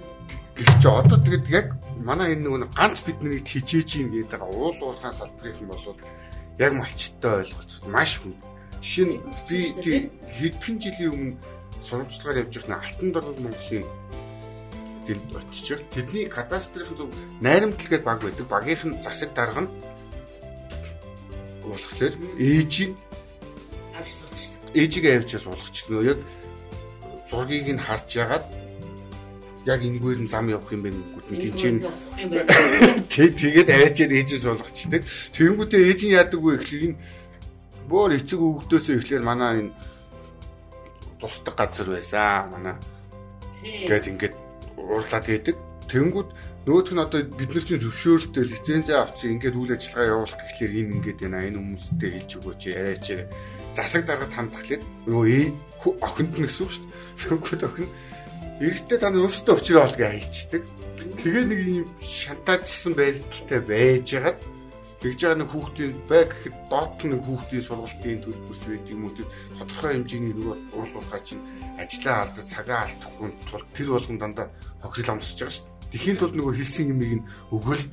гэх 0.57 0.71
чи 0.83 0.89
одоо 0.89 1.19
тэгээд 1.21 1.47
яг 1.53 1.67
манай 2.03 2.35
энэ 2.35 2.49
нэг 2.67 2.73
ганц 2.75 2.99
бидний 3.07 3.41
хижээж 3.45 3.91
ийн 3.97 4.09
гэдэг 4.11 4.43
уул 4.43 4.79
уурхай 4.83 5.13
салбарыг 5.15 5.59
нь 5.61 5.71
болоод 5.71 6.01
яг 6.59 6.73
малчттай 6.75 7.33
ойлголцоод 7.47 7.87
маш 7.93 8.19
хүн 8.19 8.35
жишээ 8.87 9.07
нь 9.11 9.19
би 9.51 9.59
хэдхэн 10.39 10.77
жилийн 10.79 11.11
өмнө 11.11 11.37
сурвалжлагаар 11.83 12.47
явж 12.47 12.55
байхад 12.55 12.79
алтан 12.87 13.11
дорог 13.11 13.39
Монголын 13.43 13.85
тэнд 15.07 15.35
очиж 15.35 15.83
тэдний 15.91 16.27
кадастрын 16.31 16.95
зөв 16.95 17.11
найрамдал 17.43 17.83
гэдэг 17.91 18.07
баг 18.07 18.23
байдаг. 18.23 18.47
Багийнх 18.47 18.85
нь 18.87 19.03
засаг 19.03 19.31
дарга 19.35 19.67
нь 19.67 19.71
болохоор 21.67 22.15
ээжийг 22.39 22.95
авч 23.99 24.11
дээ. 24.71 24.87
Ээжийг 24.87 25.05
авч 25.19 25.31
суулгаж 25.35 25.77
нөө 25.91 26.05
яг 26.15 26.19
зургийг 27.31 27.67
нь 27.75 27.83
харж 27.83 28.09
ягаад 28.23 28.47
яг 29.67 29.81
энэгээр 29.83 30.19
нь 30.23 30.31
зам 30.31 30.47
явах 30.47 30.71
юм 30.71 30.83
бэ 30.87 30.91
гүтэн 31.15 31.39
тэнцэн 31.43 31.77
тэг 33.11 33.31
тэгээд 33.35 33.69
аваачаад 33.71 34.13
ээжээ 34.15 34.41
суулгачдаг. 34.47 35.03
Тэгэнгүүтээ 35.35 35.83
ээж 35.91 36.01
нь 36.07 36.15
яадаг 36.15 36.39
вэ 36.39 36.63
гэхлээр 36.63 36.87
энэ 36.87 36.99
бөөр 37.91 38.19
эцэг 38.19 38.41
өвгдөөсөө 38.41 38.95
ихлээр 38.99 39.25
манай 39.25 39.53
энэ 39.67 39.73
тусдаг 41.21 41.55
газар 41.57 41.89
байсан. 41.91 42.51
Манай 42.53 42.77
гээд 43.63 44.07
ингээд 44.11 44.35
уурлаад 44.77 45.27
идэг. 45.31 45.57
Тэнгүүд 45.87 46.29
нөгөөх 46.67 46.91
нь 46.93 47.03
одоо 47.03 47.21
бид 47.23 47.51
нар 47.55 47.65
чинь 47.65 47.83
зөвшөөрөлтөй 47.83 48.45
лицензээ 48.47 48.99
авсан 48.99 49.39
ингээд 49.39 49.55
үйл 49.55 49.75
ажиллагаа 49.79 50.11
явуулах 50.13 50.41
гэхлээр 50.43 50.75
энэ 50.83 50.95
ингээд 50.99 51.19
байна. 51.23 51.47
Энэ 51.47 51.59
хүмүүстэй 51.63 52.11
хэлж 52.11 52.31
өгөөч 52.43 52.63
яриач 52.75 53.07
засаг 53.79 54.03
дарга 54.03 54.27
хандхлаад 54.35 54.83
нөгөө 55.07 56.03
охинд 56.03 56.35
нь 56.35 56.47
гэсэн 56.51 56.65
үг 56.67 56.73
шүү 56.75 56.85
дээ. 56.91 56.99
Тэнгүүд 57.23 57.63
охин 57.71 57.89
эрэгтэй 58.67 58.99
та 58.99 59.09
нар 59.15 59.25
өөрсдөө 59.31 59.55
өчрөө 59.63 59.83
олгоо 59.87 60.09
хайчдаг. 60.11 60.63
Тэгээ 61.23 61.45
нэг 61.47 61.61
юм 61.87 61.89
шантаажсан 62.03 62.93
байдалтай 62.99 63.61
байжгаад 63.63 64.39
тэгж 65.07 65.23
байгаа 65.23 65.39
нэг 65.39 65.51
хүүхдийн 65.55 65.95
бай 66.11 66.23
гэхэд 66.27 66.57
доот 66.67 66.99
нэг 67.07 67.21
хүүхдийн 67.23 67.63
сургалтын 67.63 68.23
төлбөрч 68.27 68.63
байдаг 68.67 68.91
юм 68.91 69.05
уу 69.07 69.15
тодорхой 69.15 69.91
хэмжээний 69.95 70.35
нөгөө 70.35 70.57
уул 70.75 70.93
уурхай 70.99 71.23
чинь 71.23 71.47
ажлаа 71.79 72.17
алдаж 72.27 72.47
цагаа 72.51 72.81
алдахгүй 72.91 73.31
тул 73.47 73.65
тэр 73.71 73.89
болгон 73.95 74.19
дандаа 74.19 74.47
хохирол 74.83 75.15
амсаж 75.15 75.39
байгаа 75.39 75.55
шүү 75.55 75.67
дээ. 75.71 75.91
Тэхийн 75.95 76.19
тулд 76.19 76.35
нөгөө 76.35 76.55
хэлсэн 76.59 76.91
юмыг 76.91 77.13
нь 77.23 77.27
өгөөл 77.55 77.85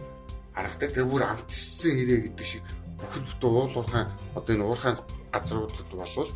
харагдаг. 0.57 0.89
Тэгээ 0.89 1.11
бүр 1.13 1.23
амтсан 1.29 1.93
хэрэг 2.01 2.21
гэдэг 2.33 2.47
шиг 2.49 2.63
бүхэл 2.97 3.27
бүтэн 3.29 3.49
уул 3.53 3.73
уурхай 3.77 4.03
одоо 4.33 4.51
энэ 4.57 4.65
уурхай 4.65 4.93
газруудад 5.29 5.89
болвол 5.93 6.31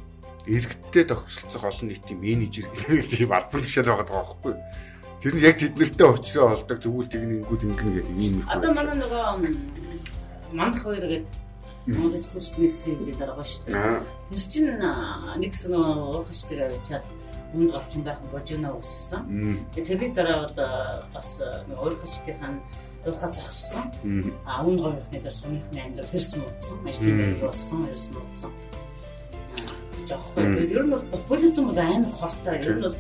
иргэдтэй 0.46 1.04
тохиролцох 1.10 1.64
олон 1.66 1.88
нийтийн 1.90 2.22
менежер 2.22 2.70
гэдэг 2.70 3.10
тийм 3.10 3.34
албан 3.34 3.62
тушаал 3.66 3.90
байгаа 3.98 4.14
байхгүй 4.14 4.54
юу? 4.54 4.62
Тэр 5.18 5.34
нь 5.34 5.42
яг 5.42 5.58
тэднэртэй 5.58 6.06
очроо 6.06 6.54
олдог 6.54 6.78
тэгвэл 6.78 7.10
тэгнэнгүүд 7.10 7.62
ингэн 7.66 7.92
гэдэг 7.98 8.16
юм. 8.22 8.46
Одоо 8.46 8.70
манай 8.70 8.96
нөгөө 9.02 9.24
мандах 10.54 10.84
хоёр 10.84 11.02
гэдэг 11.02 11.28
Монгол 11.88 12.20
сүлжлэг 12.20 12.72
гэсэн 12.72 13.00
юм 13.00 13.16
байгаа 13.16 13.46
шүү 13.48 13.64
дээ. 13.72 14.04
Тэр 14.28 14.44
чинь 14.52 14.76
нэг 14.76 15.52
хэсэг 15.56 15.72
нөгөө 15.72 15.94
уурхачдаг 16.20 16.60
авчаад 16.68 17.06
үнд 17.56 17.72
орчин 17.72 18.04
байх 18.04 18.20
божигна 18.28 18.76
уссан. 18.76 19.24
Тэгээ 19.72 20.12
тэр 20.12 20.12
дараа 20.12 20.38
бол 20.44 20.56
бас 21.16 21.30
уурхачдынхаа 21.72 22.60
уурхаас 23.08 23.36
ахсан. 23.40 23.88
А 24.44 24.68
үнд 24.68 24.84
говийнхны 24.84 25.24
дээр 25.24 25.32
сумынхны 25.32 25.80
амьдрал 25.80 26.12
хэрсэн 26.12 26.44
муудсан. 26.44 26.76
Маш 26.84 27.00
тийм 27.00 27.40
болсон, 27.40 27.88
хэрсэн 27.88 28.12
муудсан 28.20 28.52
жоохгүй. 30.08 30.72
Ер 30.72 30.84
нь 30.88 30.92
бол 30.92 31.04
популизм 31.12 31.68
бол 31.68 31.80
амар 31.80 32.12
хортой. 32.16 32.60
Ер 32.64 32.76
нь 32.80 32.84
бол 32.84 32.98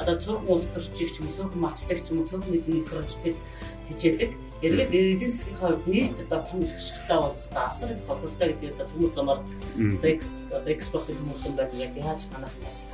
одоо 0.00 0.16
цөөхөн 0.16 0.48
улс 0.48 0.66
төрчийг 0.72 1.10
ч 1.12 1.20
юм 1.20 1.28
цөөхөн 1.28 1.60
мачдаг 1.60 2.00
ч 2.00 2.12
юм 2.12 2.20
уу, 2.20 2.28
цөөхөн 2.28 2.52
мэдээ 2.52 2.88
project 2.88 3.36
тижээлэг 3.88 4.32
Эргээд 4.62 4.92
эдийн 4.92 5.32
засгийн 5.32 5.56
хувьд 5.60 5.86
нийт 5.86 6.16
одоо 6.24 6.40
том 6.48 6.60
шигшгтэй 6.64 7.18
болстой 7.20 7.64
асар 7.64 7.92
их 7.92 8.00
хохиролтой 8.08 8.48
гэдэг 8.56 8.74
одоо 8.74 8.86
төмөр 8.88 9.12
замаар 9.14 9.40
одоо 10.48 10.72
экспорт 10.72 11.06
төмөр 11.12 11.38
зам 11.42 11.54
байна 11.56 11.76
яг 11.76 11.92
яаж 11.96 12.20
ханах 12.32 12.54
бас 12.64 12.84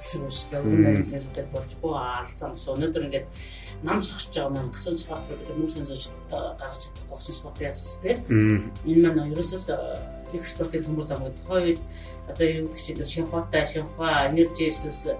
эсрэг 0.00 0.24
үүсэлээ 0.24 0.60
үнээр 0.64 1.04
зэрэгтэй 1.04 1.46
болж 1.52 1.70
боо 1.84 1.96
алцсан. 2.00 2.56
Өнөөдөр 2.56 3.04
ингээд 3.06 3.26
нам 3.84 4.00
сохиж 4.00 4.32
байгаа 4.32 4.52
маань 4.56 4.72
гасан 4.72 4.96
спорт 4.96 5.24
гэдэг 5.28 5.56
нүүрсэн 5.60 5.84
зож 5.84 6.02
гарч 6.32 6.80
чадахгүй 6.88 7.16
гасан 7.20 7.34
спорт 7.36 7.58
яасан 7.60 8.00
тийм. 8.00 8.18
Энэ 8.88 9.00
маань 9.12 9.32
ерөөсөө 9.36 9.60
экспортын 10.32 10.84
төмөр 10.88 11.06
зам 11.06 11.20
гэдэг 11.24 11.44
хоёр 11.44 11.78
одоо 12.30 12.46
чинь 12.80 13.04
Шинхуатай, 13.04 13.66
Шинхуа, 13.66 14.30
Energy 14.30 14.72
Resource, 14.72 15.12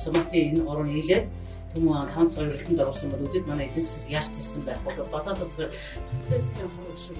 Суматын 0.00 0.56
энэ 0.56 0.64
гурван 0.64 0.88
нийлээд 0.88 1.26
Тэмүүн 1.70 2.10
хамт 2.10 2.34
хоёр 2.34 2.50
өртөнд 2.50 2.82
оруулсан 2.82 3.08
бол 3.14 3.26
үдэд 3.30 3.46
манай 3.46 3.70
засаг 3.70 4.02
яаж 4.10 4.26
тийсэн 4.34 4.62
байх 4.66 4.82
вэ? 4.82 5.06
Бодоод 5.06 5.38
үзэхээр 5.38 5.70
хөтөлбөрийн 5.70 6.70
хуруу 6.74 6.98
шиг 6.98 7.18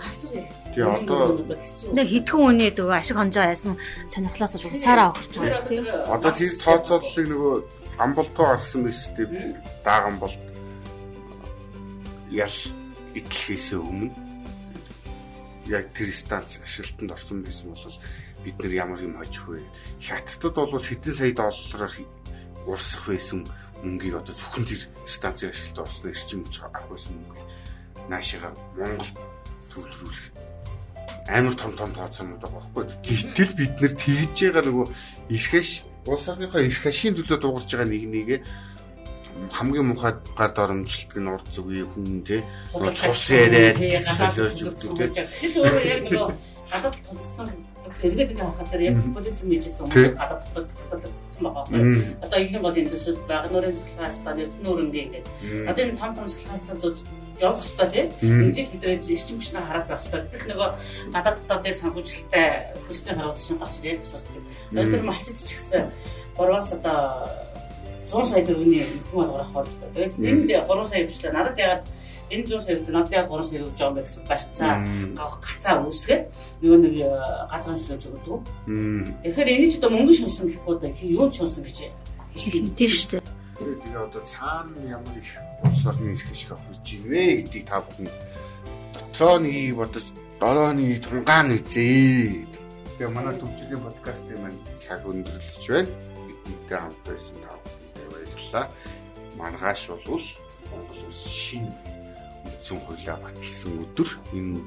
асар 0.00 0.32
их. 0.40 0.48
Тий 0.72 0.84
одоо 0.88 1.20
нэг 1.92 2.08
хитгэн 2.08 2.40
үний 2.40 2.70
дөө 2.72 2.96
ашиг 2.96 3.16
хонжоо 3.20 3.44
яасан 3.44 3.76
сонирхлоос 4.08 4.56
угсаараа 4.56 5.12
өгч 5.12 5.32
байгаа 5.36 5.68
тийм. 5.68 5.84
Одоо 6.08 6.32
тэр 6.32 6.52
тооцооллыг 6.56 7.26
нөгөө 7.28 7.54
амболтоо 8.00 8.44
гаргасан 8.56 8.88
биз 8.88 9.12
дээ. 9.20 9.60
Дааган 9.84 10.16
болт 10.16 10.40
ял 12.32 12.56
итлэхээс 13.12 13.76
өмнө 13.76 14.16
яг 15.68 15.92
тэр 15.92 16.08
станц 16.08 16.56
ашиглалтанд 16.64 17.12
орсон 17.12 17.44
байсан 17.44 17.68
бол 17.76 17.96
бид 18.44 18.56
нар 18.64 18.72
ямар 18.72 19.00
юм 19.04 19.20
хожих 19.20 19.44
вэ? 19.44 19.60
Хятадд 20.00 20.56
бол 20.56 20.80
хэдэн 20.80 21.14
сая 21.14 21.32
доллараар 21.36 21.92
урсах 22.66 23.04
байсан 23.08 23.46
мөнгийг 23.84 24.16
одоо 24.20 24.34
зөвхөн 24.34 24.64
тэр 24.68 24.80
станцын 25.06 25.50
ашиглалт 25.50 25.82
орсон 25.84 26.10
эрчим 26.10 26.40
хүч 26.44 26.56
авах 26.60 26.86
байсан 26.90 27.12
мөнгө 27.16 27.40
наашигаа 28.10 28.52
Монгол 28.76 29.12
төвлөрүүлэх. 29.70 30.26
Амар 31.30 31.54
том 31.54 31.72
том 31.78 31.90
тооцоонууд 31.94 32.42
байгаа 32.42 32.60
байхгүй. 32.74 32.84
Гэтэл 33.06 33.52
бид 33.54 33.74
нэр 33.80 33.94
тэгж 33.94 34.36
байгаа 34.50 34.64
нөгөө 34.66 34.86
эрхэш 35.30 35.70
улс 36.06 36.26
орныхоо 36.28 36.60
эрх 36.60 36.84
ашийн 36.86 37.14
төлөө 37.14 37.38
дуугарч 37.38 37.70
байгаа 37.70 37.88
нэг 37.88 38.04
нэгэ 38.08 38.36
хамгийн 39.52 39.86
муухай 39.88 40.12
гар 40.36 40.50
доромжилт 40.52 41.12
нь 41.16 41.30
урд 41.30 41.46
зүгийн 41.54 41.88
хүн 41.92 42.24
те. 42.26 42.44
Цус 42.74 43.30
яриад 43.30 43.78
солиорж 44.16 44.58
өгдөг 44.68 45.14
те. 45.14 45.24
Тэр 45.24 45.54
өөрөө 45.64 45.84
яг 45.86 46.00
нөгөө 46.04 46.28
гадаад 46.72 46.96
тулсан 47.06 47.48
эргээд 48.02 48.30
байгаа 48.36 48.56
хатар 48.58 48.80
яг 48.80 48.96
полици 49.14 49.44
мэжсэн 49.46 49.86
хүмүүс 49.86 50.14
гадаад 50.18 50.42
татсан 50.90 51.42
байгаа 51.44 51.64
байхгүй. 51.68 52.04
Одоо 52.24 52.38
ийм 52.40 52.62
бол 52.62 52.80
энэ 52.80 52.92
төсөл 52.92 53.18
багнуурын 53.28 53.76
цахилгаастаа 53.78 54.34
эрдэнүүрэнгээ 54.38 55.04
ингээд 55.06 55.26
одоо 55.70 55.82
энэ 55.84 56.00
том 56.00 56.12
том 56.14 56.26
цахилгаастаа 56.28 56.76
явах 57.40 57.64
хэрэгтэй 57.64 57.88
тийм. 57.90 58.08
Ингээд 58.52 58.70
бид 58.72 58.84
эрчим 58.84 59.36
хүчнээ 59.40 59.64
хараад 59.64 59.86
байх 59.88 60.02
хэрэгтэй. 60.04 60.30
Бид 60.32 60.44
нөгөө 60.50 60.70
гадаад 61.14 61.38
дотоодын 61.48 61.80
санхүүжилттэй 61.80 62.48
хөсний 62.84 63.14
харуулсан 63.16 63.56
гарч 63.58 63.74
ирэх 63.80 64.04
хэрэгтэй. 64.04 64.84
Тэр 64.92 65.04
малчид 65.08 65.38
ч 65.40 65.50
гэсэн 65.56 65.84
борвоос 66.36 66.72
одоо 66.76 67.00
100 68.12 68.28
сая 68.28 68.44
төгрөгийн 68.44 68.90
хүн 69.08 69.24
алгарах 69.24 69.52
хэрэгтэй 69.54 70.08
тийм. 70.12 70.44
Энд 70.44 70.50
3 70.50 70.90
сая 70.90 71.06
бичлээ. 71.08 71.32
Надад 71.32 71.56
ягаад 71.58 71.84
энэ 72.30 72.46
100 72.46 72.62
сая 72.62 72.76
гэдэг 72.78 72.94
надад 72.94 73.12
яг 73.12 73.26
3 73.28 73.42
сая 73.42 73.62
өгч 73.66 73.78
байгаа 73.78 73.90
юм 73.90 74.06
гэсэн 74.06 74.22
барьцаа 74.30 74.72
гацаа 75.18 75.74
үүсгээд 75.82 76.22
нөгөө 76.62 76.78
нэг 76.78 76.94
э, 77.02 77.10
газар 77.50 77.74
төлөж 77.74 78.04
өгдөг. 78.06 78.42
Тэгэхээр 79.26 79.50
энийг 79.50 79.70
ч 79.74 79.76
одоо 79.82 79.90
мөнгө 79.90 80.14
шунсан 80.14 80.46
гэхгүй 80.46 80.74
одоо 80.78 80.90
юу 81.02 81.26
ч 81.30 81.34
шунсан 81.42 81.62
гэж 81.66 81.78
тийм 82.78 82.90
шүү 82.90 83.18
дээ. 83.18 83.22
Тэгээ 83.58 83.98
одоо 83.98 84.22
цаана 84.24 84.80
ямар 84.86 85.16
их 85.18 85.30
улс 85.66 85.82
орны 85.84 86.14
ирэх 86.14 86.30
шиг 86.32 86.54
авах 86.54 86.70
гэж 86.70 86.86
байна 87.04 87.32
гэдгийг 87.42 87.66
та 87.66 87.82
бүхэн 87.82 88.08
дотор 88.94 89.42
7-1-ийг 89.42 89.74
бодож 89.76 90.06
7-1 90.40 91.02
тунгаан 91.04 91.48
үзээ. 91.58 92.46
Тэгээ 92.96 93.10
манай 93.10 93.34
төвчгийн 93.36 93.82
подкастын 93.84 94.38
маань 94.40 94.60
цаг 94.78 95.02
өндөрлөж 95.04 95.64
байна. 95.68 95.92
Бидэнтэй 96.24 96.78
хамт 96.78 97.00
байсан 97.04 97.36
та 97.44 97.52
бүхэнд 97.60 98.08
баярлалаа. 98.14 98.66
Маргааш 99.36 99.82
бол 100.06 100.24
Монгол 100.70 101.00
улс 101.10 101.22
шинэ 101.28 101.99
үндсэн 102.46 102.78
хуулиа 102.84 103.16
баталсан 103.20 103.72
өдөр 103.84 104.10
энэ 104.36 104.58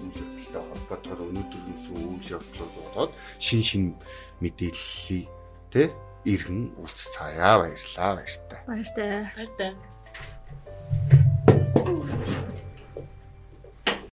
үйл 0.00 0.16
явдалтай 0.16 0.62
холбоотойгоор 0.68 1.30
өнөөдөр 1.30 1.62
нүсэн 1.68 1.96
үйл 1.96 2.28
явдлууд 2.36 2.72
болоод 2.76 3.12
шин 3.38 3.62
шин 3.62 3.84
мэдээллийг 4.40 5.28
тэ 5.72 5.92
иргэн 6.24 6.74
уулзцаая 6.76 7.58
баярлалаа 7.60 8.10
баяртай. 8.18 8.60
Баяртай. 8.66 9.10
Баяртай. 9.36 9.72